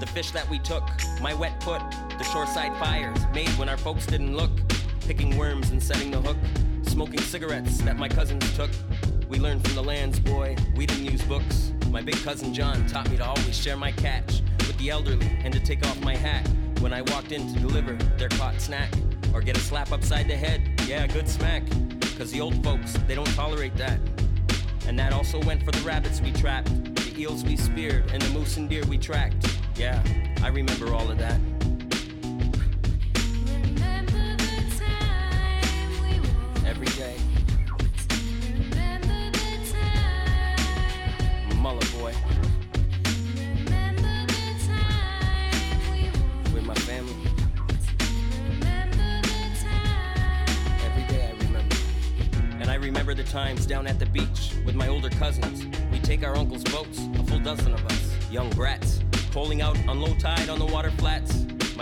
the 0.00 0.06
fish 0.06 0.30
that 0.32 0.48
we 0.48 0.58
took, 0.58 0.82
my 1.20 1.34
wet 1.34 1.62
foot, 1.62 1.82
the 2.18 2.24
shoreside 2.24 2.76
fires 2.78 3.18
made 3.34 3.48
when 3.50 3.68
our 3.68 3.76
folks 3.76 4.06
didn't 4.06 4.36
look, 4.36 4.50
picking 5.00 5.36
worms 5.36 5.70
and 5.70 5.82
setting 5.82 6.10
the 6.10 6.20
hook, 6.20 6.36
smoking 6.82 7.20
cigarettes 7.20 7.78
that 7.78 7.96
my 7.96 8.08
cousins 8.08 8.44
took. 8.56 8.70
We 9.28 9.38
learned 9.38 9.64
from 9.64 9.74
the 9.74 9.82
lands, 9.82 10.18
boy, 10.18 10.56
we 10.74 10.86
didn't 10.86 11.04
use 11.04 11.22
books. 11.22 11.72
My 11.90 12.02
big 12.02 12.16
cousin 12.16 12.52
John 12.52 12.86
taught 12.86 13.08
me 13.10 13.16
to 13.18 13.24
always 13.24 13.56
share 13.56 13.76
my 13.76 13.92
catch 13.92 14.42
with 14.58 14.76
the 14.78 14.90
elderly 14.90 15.30
and 15.44 15.52
to 15.52 15.60
take 15.60 15.86
off 15.86 16.00
my 16.00 16.16
hat 16.16 16.48
when 16.80 16.92
I 16.92 17.02
walked 17.02 17.32
in 17.32 17.52
to 17.52 17.60
deliver 17.60 17.94
their 18.16 18.28
caught 18.30 18.60
snack 18.60 18.92
or 19.32 19.40
get 19.42 19.56
a 19.56 19.60
slap 19.60 19.92
upside 19.92 20.28
the 20.28 20.36
head. 20.36 20.62
Yeah, 20.86 21.06
good 21.06 21.28
smack. 21.28 21.62
Cause 22.16 22.32
the 22.32 22.40
old 22.40 22.62
folks, 22.64 22.94
they 23.06 23.14
don't 23.14 23.32
tolerate 23.34 23.76
that. 23.76 24.00
And 24.86 24.98
that 24.98 25.12
also 25.12 25.40
went 25.42 25.62
for 25.62 25.70
the 25.70 25.80
rabbits 25.80 26.20
we 26.20 26.32
trapped, 26.32 26.70
eels 27.18 27.44
we 27.44 27.56
speared, 27.56 28.10
and 28.12 28.22
the 28.22 28.28
moose 28.30 28.56
and 28.56 28.68
deer 28.68 28.84
we 28.86 28.96
tracked. 28.96 29.58
Yeah, 29.76 30.02
I 30.42 30.48
remember 30.48 30.94
all 30.94 31.10
of 31.10 31.18
that. 31.18 31.40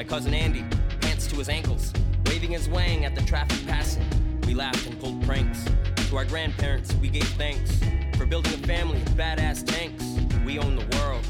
Cousin 0.06 0.34
Andy, 0.34 0.64
pants 1.00 1.26
to 1.26 1.36
his 1.36 1.48
ankles, 1.48 1.92
waving 2.26 2.52
his 2.52 2.68
wang 2.68 3.04
at 3.04 3.14
the 3.14 3.22
traffic 3.22 3.66
passing. 3.66 4.04
We 4.46 4.54
laughed 4.54 4.86
and 4.86 4.98
pulled 5.00 5.20
pranks. 5.24 5.64
To 6.08 6.16
our 6.16 6.24
grandparents, 6.24 6.94
we 6.94 7.08
gave 7.08 7.26
thanks 7.30 7.80
for 8.16 8.24
building 8.24 8.54
a 8.54 8.66
family 8.66 8.98
of 8.98 9.08
badass 9.10 9.66
tanks. 9.66 10.04
We 10.44 10.58
own 10.60 10.76
the 10.76 10.96
world, 10.96 11.26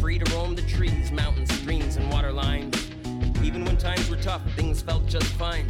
free 0.00 0.18
to 0.18 0.34
roam 0.34 0.54
the 0.54 0.62
trees, 0.62 1.12
mountains, 1.12 1.52
streams, 1.60 1.96
and 1.96 2.10
water 2.10 2.32
lines. 2.32 2.90
Even 3.42 3.64
when 3.66 3.76
times 3.76 4.08
were 4.08 4.16
tough, 4.16 4.42
things 4.56 4.80
felt 4.80 5.06
just 5.06 5.26
fine. 5.34 5.66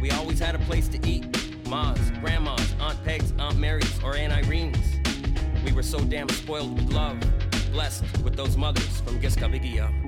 We 0.00 0.10
always 0.12 0.38
had 0.38 0.54
a 0.54 0.60
place 0.60 0.86
to 0.88 1.08
eat. 1.08 1.26
Ma's, 1.68 2.10
Grandma's, 2.20 2.74
Aunt 2.80 3.02
Peg's, 3.02 3.32
Aunt 3.38 3.58
Mary's, 3.58 4.02
or 4.04 4.14
Aunt 4.14 4.32
Irene's. 4.32 4.76
We 5.64 5.72
were 5.72 5.82
so 5.82 5.98
damn 5.98 6.28
spoiled 6.28 6.74
with 6.74 6.92
love, 6.92 7.18
blessed 7.72 8.04
with 8.22 8.36
those 8.36 8.56
mothers 8.56 9.00
from 9.00 9.20
Giskavigia. 9.20 10.01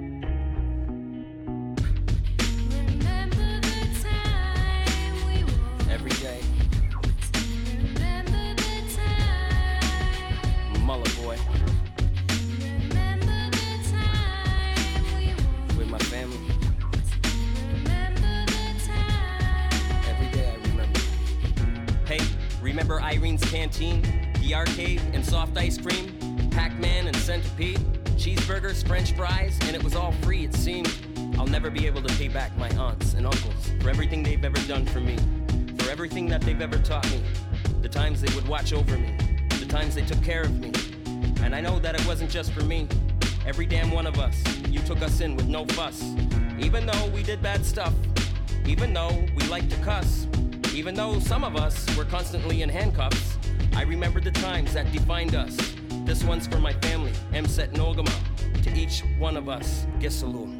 Just 42.34 42.50
for 42.50 42.64
me. 42.64 42.88
Every 43.46 43.64
damn 43.64 43.92
one 43.92 44.08
of 44.08 44.18
us, 44.18 44.42
you 44.68 44.80
took 44.80 45.02
us 45.02 45.20
in 45.20 45.36
with 45.36 45.46
no 45.46 45.64
fuss. 45.66 46.02
Even 46.58 46.84
though 46.84 47.06
we 47.14 47.22
did 47.22 47.40
bad 47.40 47.64
stuff, 47.64 47.94
even 48.66 48.92
though 48.92 49.24
we 49.36 49.44
liked 49.44 49.70
to 49.70 49.76
cuss, 49.82 50.26
even 50.74 50.96
though 50.96 51.20
some 51.20 51.44
of 51.44 51.54
us 51.54 51.86
were 51.96 52.04
constantly 52.04 52.62
in 52.62 52.68
handcuffs, 52.68 53.38
I 53.76 53.82
remember 53.82 54.20
the 54.20 54.32
times 54.32 54.74
that 54.74 54.90
defined 54.90 55.36
us. 55.36 55.56
This 56.04 56.24
one's 56.24 56.48
for 56.48 56.58
my 56.58 56.72
family, 56.72 57.12
Mset 57.30 57.72
Nogama. 57.74 58.12
To 58.64 58.74
each 58.74 59.04
one 59.16 59.36
of 59.36 59.48
us, 59.48 59.86
Gisalu. 60.00 60.53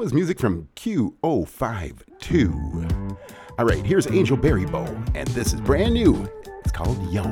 Was 0.00 0.14
music 0.14 0.40
from 0.40 0.66
Q052. 0.76 3.18
All 3.58 3.66
right, 3.66 3.84
here's 3.84 4.06
Angel 4.06 4.34
Baribeau, 4.34 4.88
and 5.14 5.28
this 5.28 5.52
is 5.52 5.60
brand 5.60 5.92
new. 5.92 6.26
It's 6.64 6.72
called 6.72 6.96
Yo. 7.12 7.24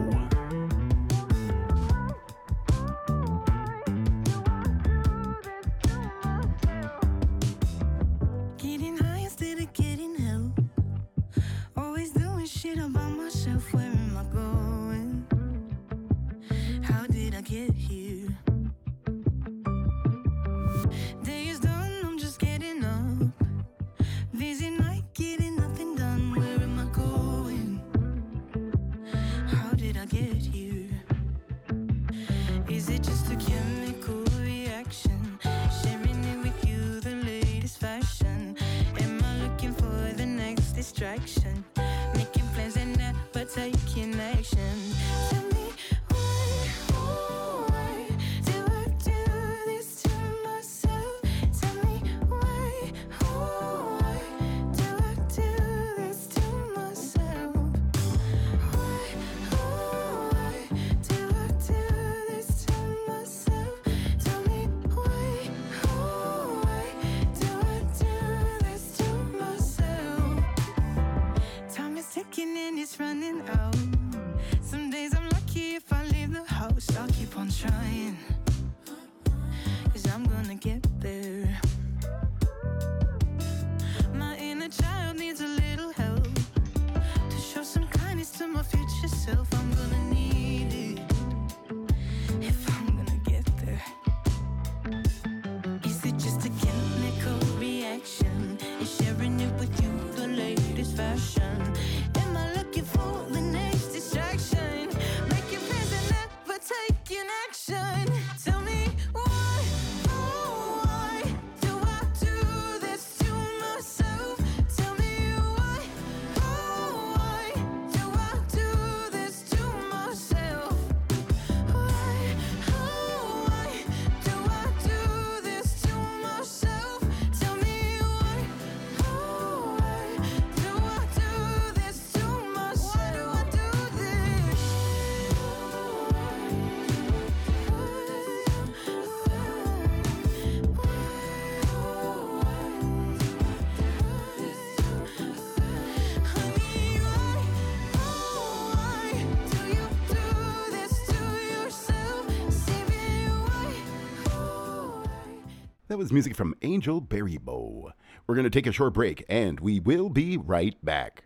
That 155.98 156.04
was 156.04 156.12
music 156.12 156.36
from 156.36 156.54
Angel 156.62 157.02
Baribeau. 157.02 157.90
We're 158.28 158.36
going 158.36 158.44
to 158.44 158.50
take 158.50 158.68
a 158.68 158.72
short 158.72 158.94
break, 158.94 159.24
and 159.28 159.58
we 159.58 159.80
will 159.80 160.08
be 160.08 160.36
right 160.36 160.76
back. 160.84 161.24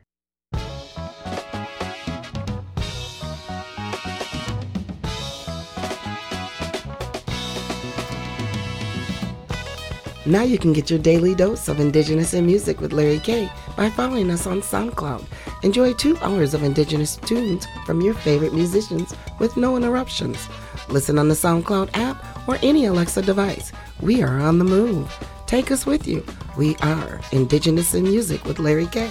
Now 10.25 10.41
you 10.41 10.57
can 10.57 10.73
get 10.73 10.89
your 10.89 11.01
daily 11.01 11.35
dose 11.35 11.69
of 11.69 11.79
Indigenous 11.79 12.33
in 12.33 12.47
music 12.47 12.81
with 12.81 12.95
Larry 12.95 13.19
K 13.19 13.53
by 13.77 13.91
following 13.91 14.31
us 14.31 14.47
on 14.47 14.63
SoundCloud. 14.63 15.27
Enjoy 15.65 15.93
two 15.93 16.17
hours 16.23 16.55
of 16.55 16.63
Indigenous 16.63 17.17
tunes 17.17 17.67
from 17.85 18.01
your 18.01 18.15
favorite 18.15 18.55
musicians 18.55 19.15
with 19.39 19.55
no 19.59 19.77
interruptions. 19.77 20.49
Listen 20.93 21.19
on 21.19 21.29
the 21.29 21.35
SoundCloud 21.35 21.89
app 21.95 22.47
or 22.47 22.59
any 22.63 22.85
Alexa 22.85 23.23
device. 23.23 23.73
We 24.03 24.23
are 24.23 24.39
on 24.39 24.59
the 24.59 24.65
move. 24.65 25.11
Take 25.47 25.71
us 25.71 25.87
with 25.87 26.07
you. 26.07 26.23
We 26.59 26.77
are 26.83 27.19
Indigenous 27.33 27.95
in 27.95 28.03
Music 28.03 28.45
with 28.45 28.59
Larry 28.59 28.87
K. 28.89 29.11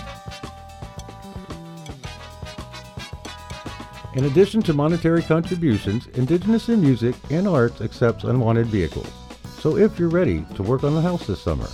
In 4.14 4.26
addition 4.26 4.62
to 4.64 4.74
monetary 4.74 5.24
contributions, 5.24 6.06
Indigenous 6.14 6.70
in 6.70 6.82
Music 6.82 7.16
and 7.32 7.48
Arts 7.48 7.82
accepts 7.82 8.26
unwanted 8.26 8.68
vehicles. 8.68 9.10
So 9.58 9.78
if 9.78 9.98
you're 9.98 10.10
ready 10.10 10.46
to 10.54 10.62
work 10.62 10.84
on 10.84 10.94
the 10.94 11.02
house 11.02 11.26
this 11.26 11.42
summer, 11.42 11.68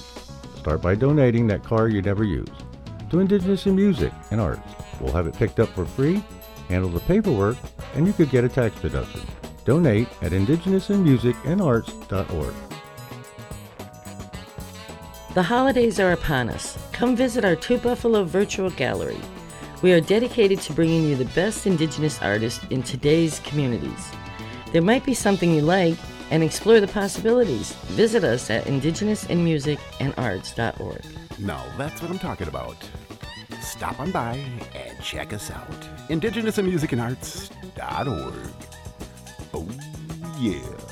start 0.56 0.82
by 0.82 0.96
donating 0.96 1.48
that 1.48 1.66
car 1.66 1.90
you 1.90 2.02
never 2.02 2.24
use 2.24 2.48
to 3.10 3.20
Indigenous 3.20 3.66
in 3.66 3.76
Music 3.76 4.14
and 4.32 4.40
Arts. 4.40 4.62
We'll 5.02 5.12
have 5.12 5.28
it 5.28 5.36
picked 5.36 5.60
up 5.60 5.68
for 5.70 5.86
free, 5.86 6.24
handle 6.70 6.90
the 6.90 7.02
paperwork, 7.02 7.58
and 7.94 8.08
you 8.08 8.14
could 8.14 8.30
get 8.30 8.46
a 8.46 8.50
tax 8.50 8.80
deduction. 8.80 9.22
Donate 9.68 10.08
at 10.22 10.32
indigenousinmusicandarts.org. 10.32 12.54
The 15.34 15.44
holidays 15.44 16.00
are 16.00 16.14
upon 16.14 16.50
us. 16.50 16.78
Come 16.94 17.18
visit 17.18 17.44
our 17.44 17.58
Two 17.58 17.78
Buffalo 17.78 18.24
virtual 18.24 18.70
gallery. 18.70 19.20
We 19.82 19.92
are 19.92 20.00
dedicated 20.00 20.62
to 20.62 20.72
bringing 20.72 21.04
you 21.04 21.18
the 21.18 21.26
best 21.36 21.68
Indigenous 21.68 22.22
artists 22.22 22.66
in 22.70 22.82
today's 22.82 23.42
communities. 23.42 24.14
There 24.72 24.82
might 24.82 25.04
be 25.04 25.14
something 25.14 25.52
you 25.52 25.64
like 25.64 25.98
and 26.32 26.44
explore 26.44 26.80
the 26.80 26.88
possibilities. 26.88 27.74
Visit 27.88 28.24
us 28.24 28.50
at 28.50 28.68
indigenousinmusicandarts.org. 28.68 31.06
Now, 31.40 31.66
that's 31.78 32.02
what 32.02 32.10
I'm 32.10 32.20
talking 32.20 32.48
about. 32.48 32.78
Stop 33.60 34.00
on 34.00 34.12
by 34.12 34.42
and 34.74 34.98
check 35.04 35.34
us 35.34 35.52
out. 35.52 35.82
IndigenousInMusicAndArts.org. 36.08 38.77
Oh, 39.54 39.68
yeah. 40.40 40.87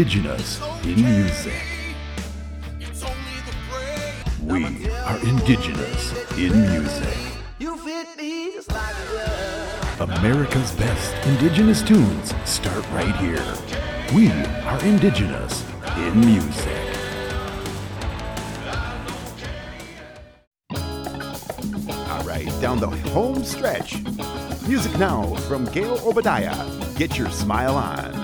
indigenous 0.00 0.58
in 0.84 0.94
music. 0.94 1.62
We 4.42 4.88
are 4.88 5.18
indigenous 5.18 6.38
in 6.38 6.58
music. 6.70 7.18
America's 10.00 10.72
best 10.72 11.26
indigenous 11.26 11.82
tunes 11.82 12.34
start 12.46 12.82
right 12.92 13.14
here. 13.16 13.44
We 14.14 14.30
are 14.30 14.82
indigenous 14.86 15.66
in 15.98 16.18
music. 16.18 16.96
All 22.08 22.24
right, 22.24 22.48
down 22.62 22.80
the 22.80 22.88
home 23.12 23.44
stretch. 23.44 23.98
Music 24.66 24.98
now 24.98 25.34
from 25.46 25.66
Gail 25.66 26.00
Obadiah. 26.08 26.56
Get 26.96 27.18
your 27.18 27.28
smile 27.28 27.76
on. 27.76 28.19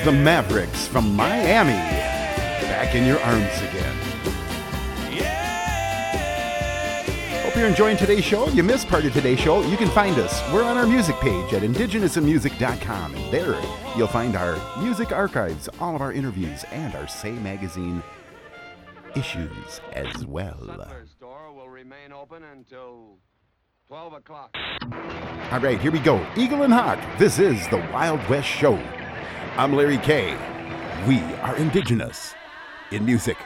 That's 0.00 0.16
the 0.16 0.24
Mavericks 0.24 0.86
from 0.86 1.14
Miami. 1.14 1.74
Back 1.74 2.94
in 2.94 3.06
your 3.06 3.20
arms 3.20 3.54
again. 3.58 3.96
Hope 7.42 7.54
you're 7.54 7.66
enjoying 7.68 7.98
today's 7.98 8.24
show. 8.24 8.48
You 8.48 8.62
missed 8.62 8.88
part 8.88 9.04
of 9.04 9.12
today's 9.12 9.40
show, 9.40 9.60
you 9.60 9.76
can 9.76 9.90
find 9.90 10.16
us. 10.16 10.40
We're 10.54 10.64
on 10.64 10.78
our 10.78 10.86
music 10.86 11.16
page 11.16 11.52
at 11.52 11.60
indigenousinmusic.com. 11.60 13.14
And 13.14 13.30
there 13.30 13.60
you'll 13.94 14.06
find 14.06 14.36
our 14.36 14.58
music 14.82 15.12
archives, 15.12 15.68
all 15.78 15.94
of 15.94 16.00
our 16.00 16.14
interviews, 16.14 16.64
and 16.70 16.94
our 16.94 17.06
Say 17.06 17.32
Magazine 17.32 18.02
issues 19.14 19.82
as 19.92 20.24
well. 20.24 20.56
store 21.14 21.52
will 21.52 21.68
remain 21.68 22.10
open 22.10 22.42
until 22.42 23.18
12 23.88 24.14
o'clock. 24.14 24.56
All 25.52 25.60
right, 25.60 25.78
here 25.78 25.92
we 25.92 25.98
go. 25.98 26.26
Eagle 26.38 26.62
and 26.62 26.72
Hawk. 26.72 26.98
This 27.18 27.38
is 27.38 27.68
the 27.68 27.86
Wild 27.92 28.26
West 28.30 28.48
Show. 28.48 28.80
I'm 29.56 29.74
Larry 29.74 29.98
K. 29.98 30.36
We 31.06 31.18
are 31.42 31.56
indigenous 31.56 32.34
in 32.90 33.04
music. 33.04 33.36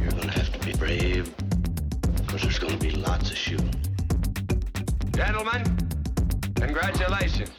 You're 0.00 0.10
gonna 0.10 0.32
have 0.32 0.52
to 0.52 0.58
be 0.66 0.72
brave, 0.74 1.34
because 2.16 2.42
there's 2.42 2.58
gonna 2.58 2.76
be 2.76 2.90
lots 2.92 3.30
of 3.30 3.36
shooting. 3.36 3.74
Gentlemen, 5.12 5.62
congratulations. 6.54 7.50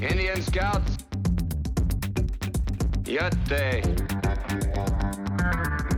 Indian 0.00 0.42
Scouts, 0.42 0.98
Yate. 3.04 3.32
There's 3.48 5.01
Thank 5.42 5.90
you. 5.90 5.91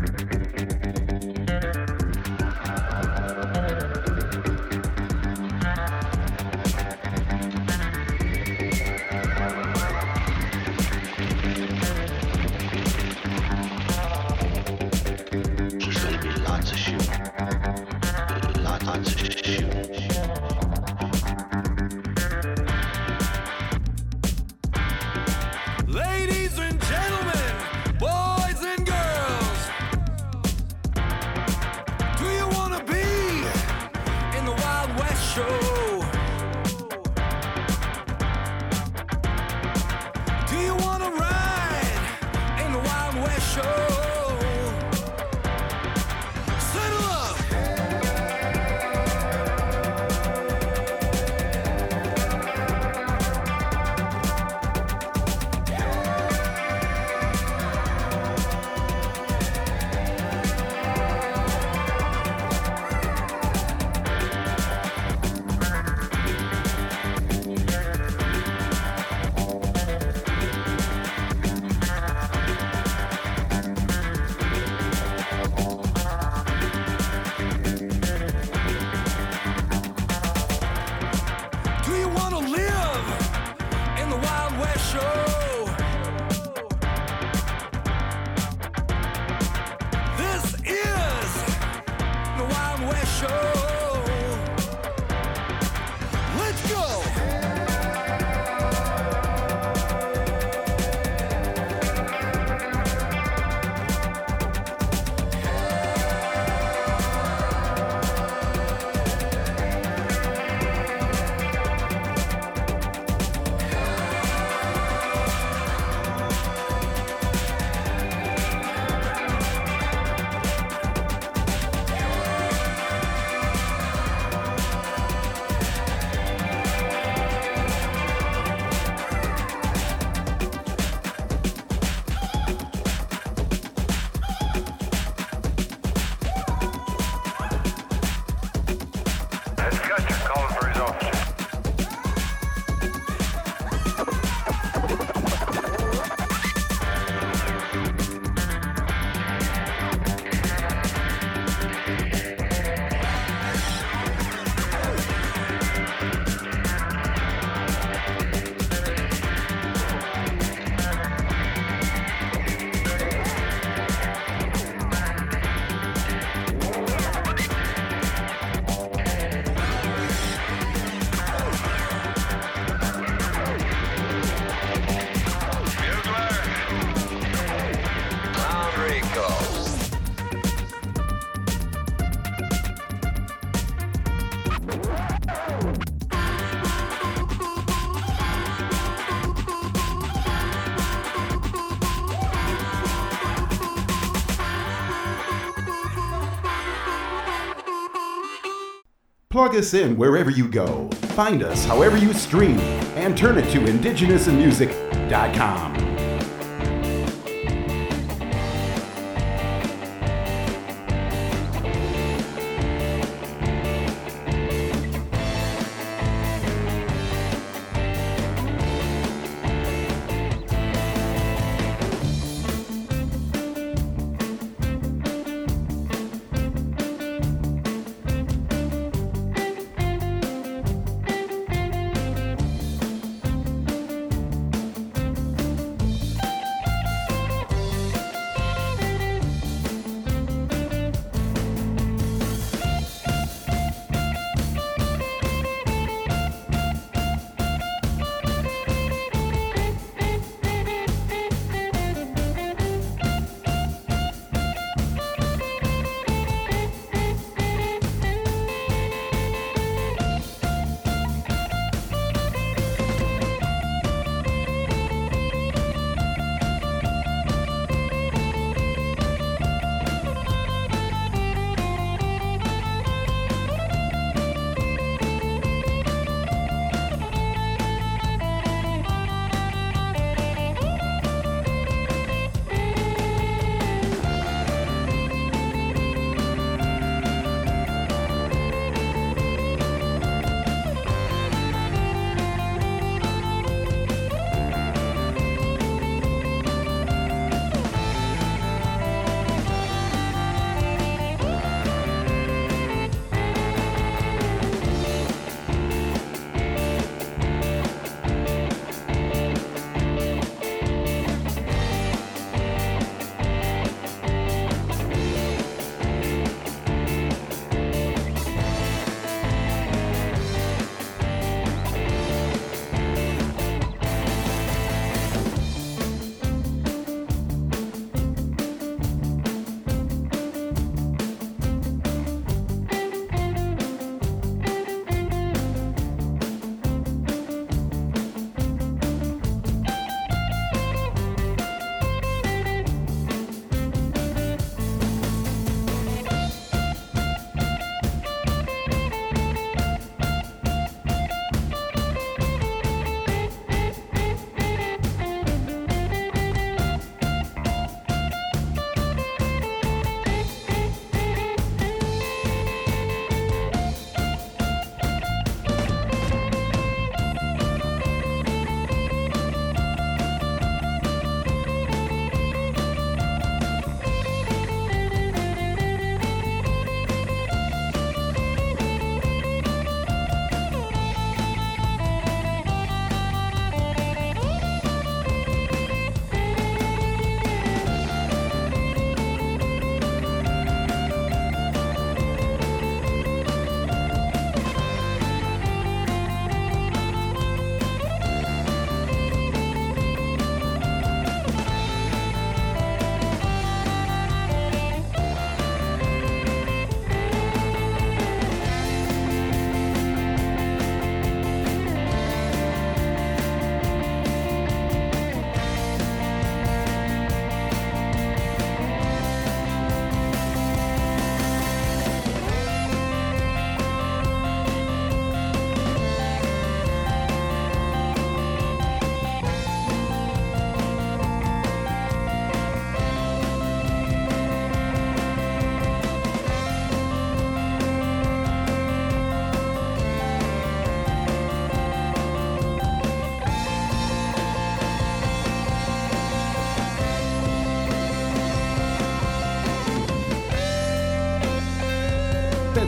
Plug 199.45 199.57
us 199.57 199.75
in 199.75 199.99
wherever 199.99 200.31
you 200.31 200.49
go. 200.49 200.89
Find 201.12 201.43
us 201.43 201.66
however 201.66 201.99
you 201.99 202.15
stream 202.15 202.59
and 202.97 203.15
turn 203.15 203.37
it 203.37 203.51
to 203.51 203.59
indigenousinmusic.com. 203.59 205.73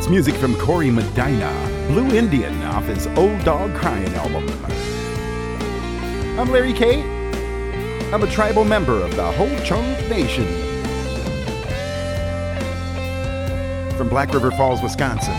That's 0.07 0.13
music 0.13 0.37
from 0.37 0.55
Corey 0.55 0.89
Medina, 0.89 1.51
Blue 1.89 2.07
Indian 2.17 2.63
off 2.63 2.85
his 2.85 3.09
Old 3.19 3.43
Dog 3.43 3.75
Crying 3.75 4.15
album. 4.15 4.49
I'm 6.39 6.49
Larry 6.49 6.73
K. 6.73 7.03
I'm 8.13 8.23
a 8.23 8.31
tribal 8.31 8.65
member 8.65 9.03
of 9.03 9.17
the 9.17 9.33
Ho 9.33 9.49
Chunk 9.65 9.99
Nation. 10.09 10.47
From 13.97 14.09
Black 14.09 14.33
River 14.33 14.53
Falls, 14.53 14.81
Wisconsin. 14.81 15.35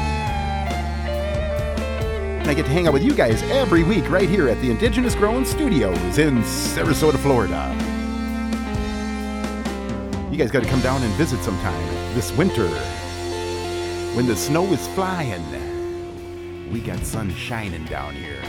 And 2.35 2.49
I 2.49 2.53
get 2.53 2.65
to 2.65 2.72
hang 2.72 2.88
out 2.88 2.94
with 2.94 3.03
you 3.03 3.14
guys 3.14 3.44
every 3.44 3.84
week 3.84 4.10
right 4.10 4.27
here 4.27 4.49
at 4.49 4.60
the 4.60 4.69
Indigenous 4.69 5.15
Grown 5.15 5.45
Studios 5.45 6.18
in 6.18 6.39
Sarasota, 6.39 7.18
Florida. 7.19 7.73
You 10.30 10.38
guys 10.38 10.52
got 10.52 10.61
to 10.61 10.69
come 10.69 10.81
down 10.81 11.02
and 11.03 11.14
visit 11.14 11.41
sometime 11.41 11.88
this 12.14 12.34
winter. 12.34 12.68
When 14.18 14.26
the 14.26 14.35
snow 14.35 14.65
is 14.73 14.88
flying, 14.95 15.44
we 16.72 16.80
got 16.80 16.98
sun 17.06 17.31
shining 17.35 17.85
down 17.85 18.15
here. 18.15 18.41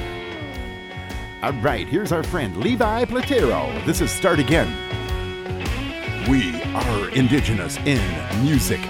All 1.43 1.53
right, 1.61 1.87
here's 1.87 2.11
our 2.11 2.23
friend 2.23 2.57
Levi 2.57 3.05
Platero. 3.05 3.85
This 3.85 4.01
is 4.01 4.11
Start 4.11 4.39
Again. 4.39 4.67
We 6.27 6.63
are 6.73 7.11
indigenous 7.11 7.77
in 7.85 8.01
music. 8.43 8.81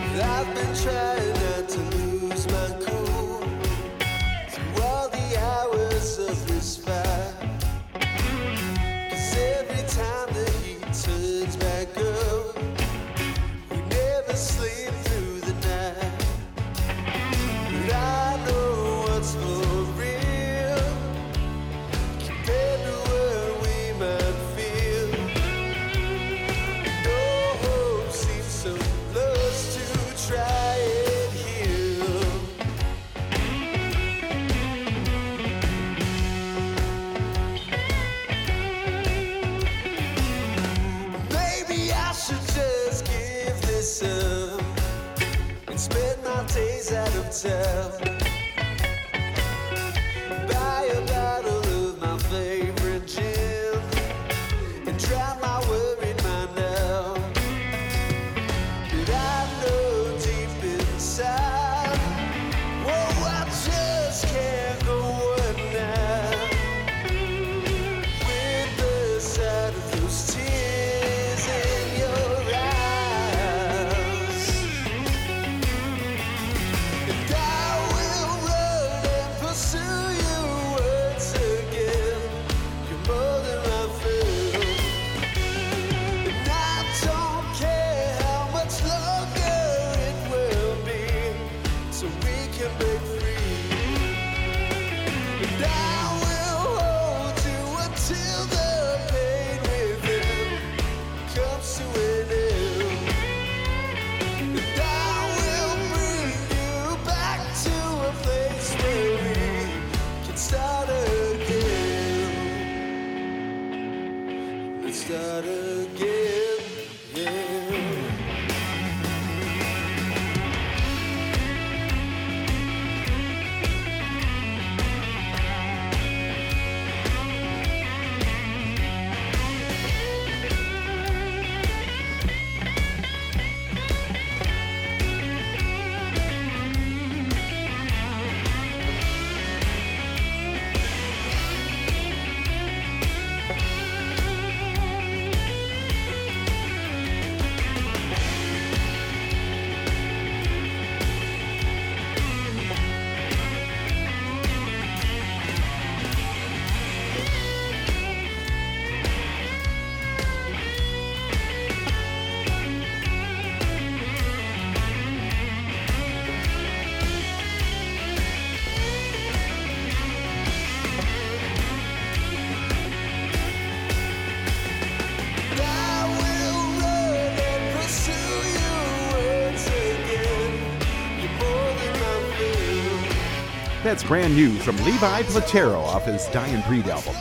That's 183.88 184.04
brand 184.04 184.36
new 184.36 184.54
from 184.56 184.76
Levi 184.84 185.22
Platero 185.22 185.78
off 185.78 186.04
his 186.04 186.26
Dying 186.26 186.62
Breed 186.68 186.86
album. 186.88 187.14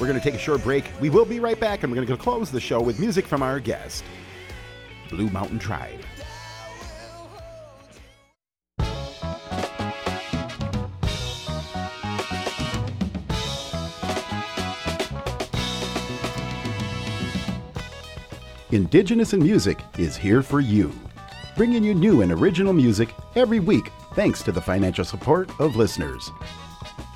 We're 0.00 0.06
going 0.06 0.18
to 0.18 0.24
take 0.24 0.32
a 0.32 0.38
short 0.38 0.62
break. 0.62 0.90
We 0.98 1.10
will 1.10 1.26
be 1.26 1.38
right 1.38 1.60
back, 1.60 1.82
and 1.82 1.92
we're 1.92 1.96
going 1.96 2.08
to 2.08 2.16
close 2.16 2.50
the 2.50 2.62
show 2.62 2.80
with 2.80 2.98
music 2.98 3.26
from 3.26 3.42
our 3.42 3.60
guest, 3.60 4.02
Blue 5.10 5.28
Mountain 5.28 5.58
Tribe. 5.58 6.00
Indigenous 18.70 19.34
in 19.34 19.42
Music 19.42 19.78
is 19.98 20.16
here 20.16 20.40
for 20.40 20.60
you, 20.60 20.90
bringing 21.54 21.84
you 21.84 21.94
new 21.94 22.22
and 22.22 22.32
original 22.32 22.72
music 22.72 23.10
every 23.36 23.60
week 23.60 23.90
thanks 24.14 24.42
to 24.42 24.52
the 24.52 24.60
financial 24.60 25.04
support 25.04 25.50
of 25.60 25.76
listeners. 25.76 26.30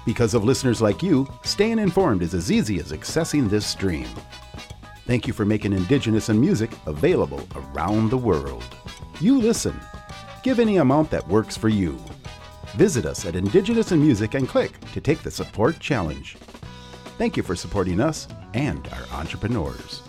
Because 0.04 0.34
of 0.34 0.44
listeners 0.44 0.80
like 0.80 1.02
you, 1.02 1.28
staying 1.44 1.78
informed 1.78 2.22
is 2.22 2.34
as 2.34 2.50
easy 2.50 2.78
as 2.80 2.92
accessing 2.92 3.48
this 3.48 3.66
stream. 3.66 4.08
Thank 5.06 5.26
you 5.26 5.32
for 5.32 5.44
making 5.44 5.72
Indigenous 5.72 6.28
in 6.28 6.40
Music 6.40 6.70
available 6.86 7.46
around 7.54 8.10
the 8.10 8.18
world. 8.18 8.64
You 9.20 9.40
listen. 9.40 9.78
Give 10.42 10.60
any 10.60 10.76
amount 10.76 11.10
that 11.10 11.26
works 11.28 11.56
for 11.56 11.68
you. 11.68 11.98
Visit 12.74 13.06
us 13.06 13.24
at 13.26 13.36
Indigenous 13.36 13.92
in 13.92 14.00
Music 14.00 14.34
and 14.34 14.48
click 14.48 14.78
to 14.92 15.00
take 15.00 15.22
the 15.22 15.30
support 15.30 15.78
challenge. 15.80 16.36
Thank 17.16 17.36
you 17.36 17.42
for 17.42 17.56
supporting 17.56 18.00
us 18.00 18.28
and 18.54 18.86
our 18.88 19.18
entrepreneurs. 19.18 20.07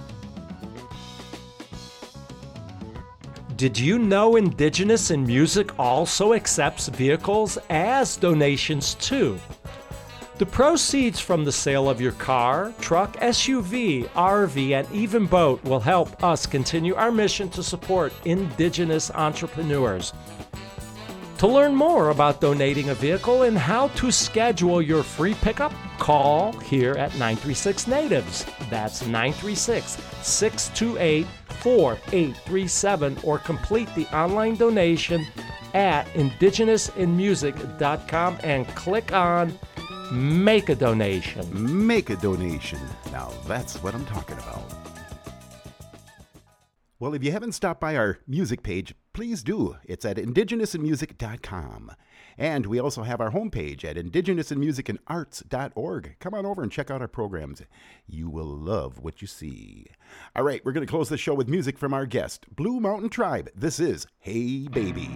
Did 3.60 3.77
you 3.77 3.99
know 3.99 4.38
Indigenous 4.38 5.11
in 5.11 5.27
Music 5.27 5.77
also 5.77 6.31
accepts 6.31 6.88
vehicles 6.88 7.57
as 7.69 8.15
donations 8.15 8.94
too? 8.94 9.38
The 10.38 10.45
proceeds 10.45 11.19
from 11.19 11.44
the 11.44 11.52
sale 11.52 11.90
of 11.90 11.99
your 11.99 12.14
car, 12.14 12.73
truck, 12.80 13.18
SUV, 13.18 14.07
RV, 14.11 14.72
and 14.72 14.90
even 14.95 15.26
boat 15.26 15.61
will 15.65 15.81
help 15.81 16.23
us 16.23 16.45
continue 16.45 16.95
our 16.95 17.11
mission 17.11 17.49
to 17.49 17.61
support 17.61 18.14
Indigenous 18.23 19.11
entrepreneurs. 19.11 20.14
To 21.39 21.47
learn 21.47 21.73
more 21.73 22.09
about 22.09 22.39
donating 22.41 22.89
a 22.89 22.93
vehicle 22.93 23.41
and 23.43 23.57
how 23.57 23.87
to 23.87 24.11
schedule 24.11 24.81
your 24.81 25.03
free 25.03 25.35
pickup, 25.35 25.71
call 25.97 26.51
here 26.59 26.95
at 26.95 27.13
936 27.13 27.87
Natives. 27.87 28.45
That's 28.69 29.07
936 29.07 29.91
628 30.21 31.25
4837 31.61 33.19
or 33.23 33.39
complete 33.39 33.87
the 33.95 34.05
online 34.13 34.55
donation 34.55 35.25
at 35.73 36.07
indigenousinmusic.com 36.07 38.37
and 38.43 38.67
click 38.75 39.13
on 39.13 39.57
Make 40.11 40.67
a 40.67 40.75
Donation. 40.75 41.87
Make 41.87 42.09
a 42.09 42.17
donation. 42.17 42.81
Now 43.13 43.31
that's 43.47 43.81
what 43.81 43.95
I'm 43.95 44.05
talking 44.07 44.37
about. 44.39 44.65
Well, 46.99 47.13
if 47.13 47.23
you 47.23 47.31
haven't 47.31 47.53
stopped 47.53 47.79
by 47.79 47.95
our 47.95 48.19
music 48.27 48.61
page, 48.61 48.93
please 49.19 49.43
do. 49.43 49.75
It's 49.83 50.05
at 50.05 50.15
indigenousinmusic.com. 50.15 51.91
And 52.37 52.65
we 52.65 52.79
also 52.79 53.03
have 53.03 53.19
our 53.19 53.31
homepage 53.31 53.83
at 53.83 53.97
indigenousinmusicandarts.org. 53.97 56.15
Come 56.21 56.33
on 56.33 56.45
over 56.45 56.63
and 56.63 56.71
check 56.71 56.89
out 56.89 57.01
our 57.01 57.09
programs. 57.09 57.61
You 58.07 58.29
will 58.29 58.45
love 58.45 58.99
what 58.99 59.21
you 59.21 59.27
see. 59.27 59.87
All 60.37 60.43
right, 60.43 60.63
we're 60.63 60.71
going 60.71 60.87
to 60.87 60.89
close 60.89 61.09
the 61.09 61.17
show 61.17 61.33
with 61.33 61.49
music 61.49 61.77
from 61.77 61.93
our 61.93 62.05
guest, 62.05 62.45
Blue 62.55 62.79
Mountain 62.79 63.09
Tribe. 63.09 63.49
This 63.53 63.81
is 63.81 64.07
Hey 64.19 64.69
Baby. 64.69 65.11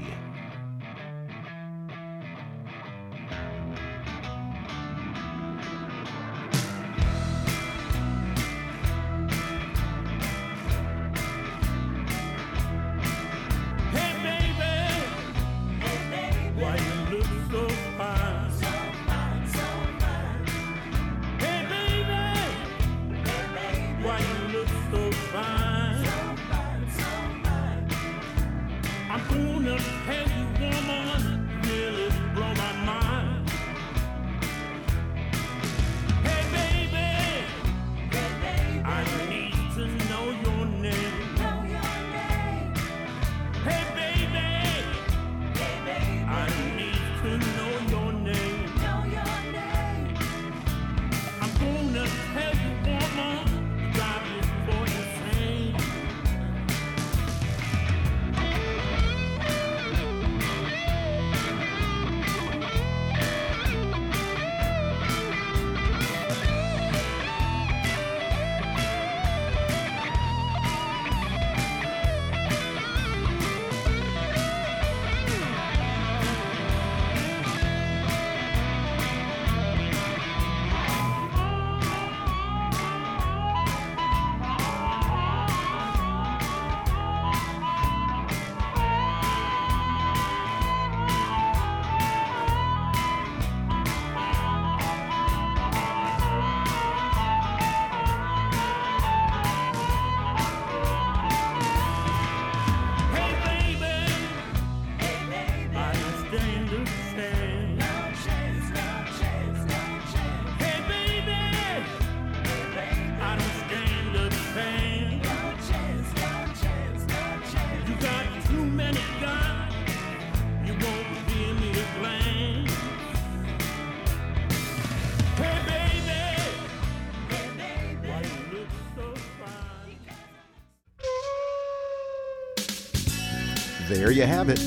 You 134.14 134.24
have 134.24 134.50
it. 134.50 134.60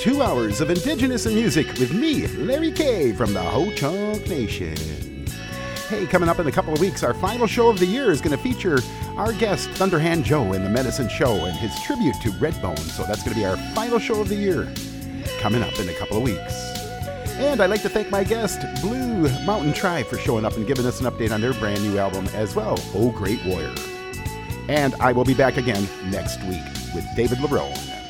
Two 0.00 0.22
hours 0.22 0.60
of 0.60 0.70
Indigenous 0.70 1.26
music 1.26 1.66
with 1.78 1.92
me, 1.92 2.26
Larry 2.26 2.72
K 2.72 3.12
from 3.12 3.32
the 3.32 3.42
Ho 3.42 3.70
Chunk 3.74 4.26
Nation. 4.28 4.74
Hey, 5.88 6.06
coming 6.06 6.28
up 6.28 6.38
in 6.38 6.46
a 6.46 6.52
couple 6.52 6.72
of 6.72 6.80
weeks, 6.80 7.02
our 7.02 7.14
final 7.14 7.46
show 7.46 7.68
of 7.68 7.78
the 7.78 7.86
year 7.86 8.10
is 8.10 8.20
going 8.20 8.36
to 8.36 8.42
feature 8.42 8.78
our 9.16 9.32
guest, 9.34 9.68
Thunderhand 9.70 10.24
Joe, 10.24 10.54
in 10.54 10.64
the 10.64 10.70
Medicine 10.70 11.08
Show 11.08 11.44
and 11.44 11.56
his 11.56 11.78
tribute 11.82 12.14
to 12.22 12.30
Redbone. 12.30 12.78
So 12.78 13.04
that's 13.04 13.22
going 13.22 13.34
to 13.34 13.40
be 13.40 13.44
our 13.44 13.56
final 13.74 13.98
show 13.98 14.20
of 14.20 14.28
the 14.28 14.34
year, 14.34 14.72
coming 15.38 15.62
up 15.62 15.78
in 15.78 15.88
a 15.88 15.94
couple 15.94 16.16
of 16.16 16.22
weeks. 16.22 16.72
And 17.36 17.60
I'd 17.60 17.70
like 17.70 17.82
to 17.82 17.88
thank 17.88 18.10
my 18.10 18.24
guest, 18.24 18.60
Blue 18.80 19.28
Mountain 19.44 19.74
Tribe, 19.74 20.06
for 20.06 20.16
showing 20.16 20.44
up 20.44 20.56
and 20.56 20.66
giving 20.66 20.86
us 20.86 21.00
an 21.00 21.06
update 21.06 21.30
on 21.30 21.40
their 21.40 21.54
brand 21.54 21.82
new 21.82 21.98
album 21.98 22.26
as 22.34 22.56
well, 22.56 22.78
Oh 22.94 23.10
Great 23.10 23.44
Warrior. 23.44 23.74
And 24.68 24.94
I 25.00 25.12
will 25.12 25.24
be 25.24 25.34
back 25.34 25.58
again 25.58 25.86
next 26.10 26.42
week 26.44 26.64
with 26.94 27.06
David 27.14 27.38
LeBron. 27.38 28.01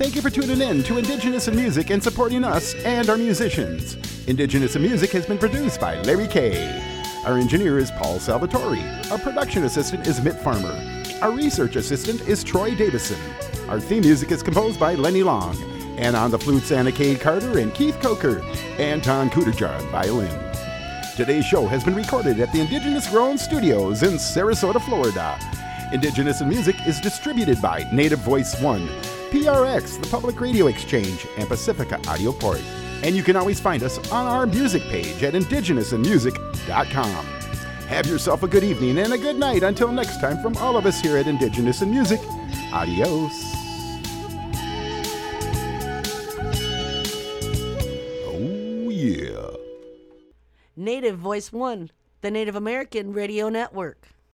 Thank 0.00 0.16
you 0.16 0.22
for 0.22 0.30
tuning 0.30 0.62
in 0.62 0.82
to 0.84 0.96
Indigenous 0.96 1.46
in 1.46 1.54
Music 1.54 1.90
and 1.90 2.02
supporting 2.02 2.42
us 2.42 2.74
and 2.86 3.10
our 3.10 3.18
musicians. 3.18 3.98
Indigenous 4.26 4.74
in 4.74 4.80
Music 4.80 5.10
has 5.10 5.26
been 5.26 5.36
produced 5.36 5.78
by 5.78 6.00
Larry 6.00 6.26
K. 6.26 7.02
Our 7.26 7.36
engineer 7.36 7.78
is 7.78 7.90
Paul 7.90 8.18
Salvatore. 8.18 8.78
Our 9.10 9.18
production 9.18 9.64
assistant 9.64 10.06
is 10.06 10.22
Mitt 10.22 10.36
Farmer. 10.36 10.74
Our 11.20 11.32
research 11.32 11.76
assistant 11.76 12.26
is 12.26 12.42
Troy 12.42 12.74
Davison. 12.74 13.20
Our 13.68 13.78
theme 13.78 14.00
music 14.00 14.30
is 14.30 14.42
composed 14.42 14.80
by 14.80 14.94
Lenny 14.94 15.22
Long. 15.22 15.54
And 15.98 16.16
on 16.16 16.30
the 16.30 16.38
flutes, 16.38 16.72
Anna 16.72 16.92
Cade 16.92 17.20
Carter 17.20 17.58
and 17.58 17.74
Keith 17.74 18.00
Coker. 18.00 18.42
Anton 18.78 19.28
Kuderjar 19.28 19.78
on 19.78 19.86
violin. 19.88 20.54
Today's 21.14 21.44
show 21.44 21.66
has 21.66 21.84
been 21.84 21.94
recorded 21.94 22.40
at 22.40 22.50
the 22.52 22.60
Indigenous 22.62 23.06
Grown 23.10 23.36
Studios 23.36 24.02
in 24.02 24.14
Sarasota, 24.14 24.80
Florida. 24.80 25.38
Indigenous 25.92 26.40
in 26.40 26.48
Music 26.48 26.76
is 26.86 27.00
distributed 27.00 27.60
by 27.60 27.86
Native 27.92 28.20
Voice 28.20 28.58
One, 28.62 28.88
PRX, 29.30 30.00
the 30.00 30.08
Public 30.08 30.40
Radio 30.40 30.66
Exchange, 30.66 31.26
and 31.36 31.48
Pacifica 31.48 32.00
Audio 32.08 32.32
Port. 32.32 32.60
And 33.02 33.16
you 33.16 33.22
can 33.22 33.36
always 33.36 33.60
find 33.60 33.82
us 33.82 33.98
on 34.10 34.26
our 34.26 34.46
music 34.46 34.82
page 34.84 35.22
at 35.22 35.34
indigenousinmusic.com. 35.34 37.26
Have 37.86 38.06
yourself 38.06 38.42
a 38.42 38.48
good 38.48 38.62
evening 38.62 38.98
and 38.98 39.12
a 39.12 39.18
good 39.18 39.36
night 39.36 39.62
until 39.62 39.90
next 39.90 40.20
time 40.20 40.40
from 40.42 40.56
all 40.58 40.76
of 40.76 40.86
us 40.86 41.00
here 41.00 41.16
at 41.16 41.26
Indigenous 41.26 41.82
in 41.82 41.90
Music. 41.90 42.20
Adios. 42.72 43.32
Oh, 48.26 48.90
yeah. 48.90 49.56
Native 50.76 51.18
Voice 51.18 51.52
One, 51.52 51.90
the 52.20 52.30
Native 52.30 52.54
American 52.54 53.12
Radio 53.12 53.48
Network. 53.48 54.08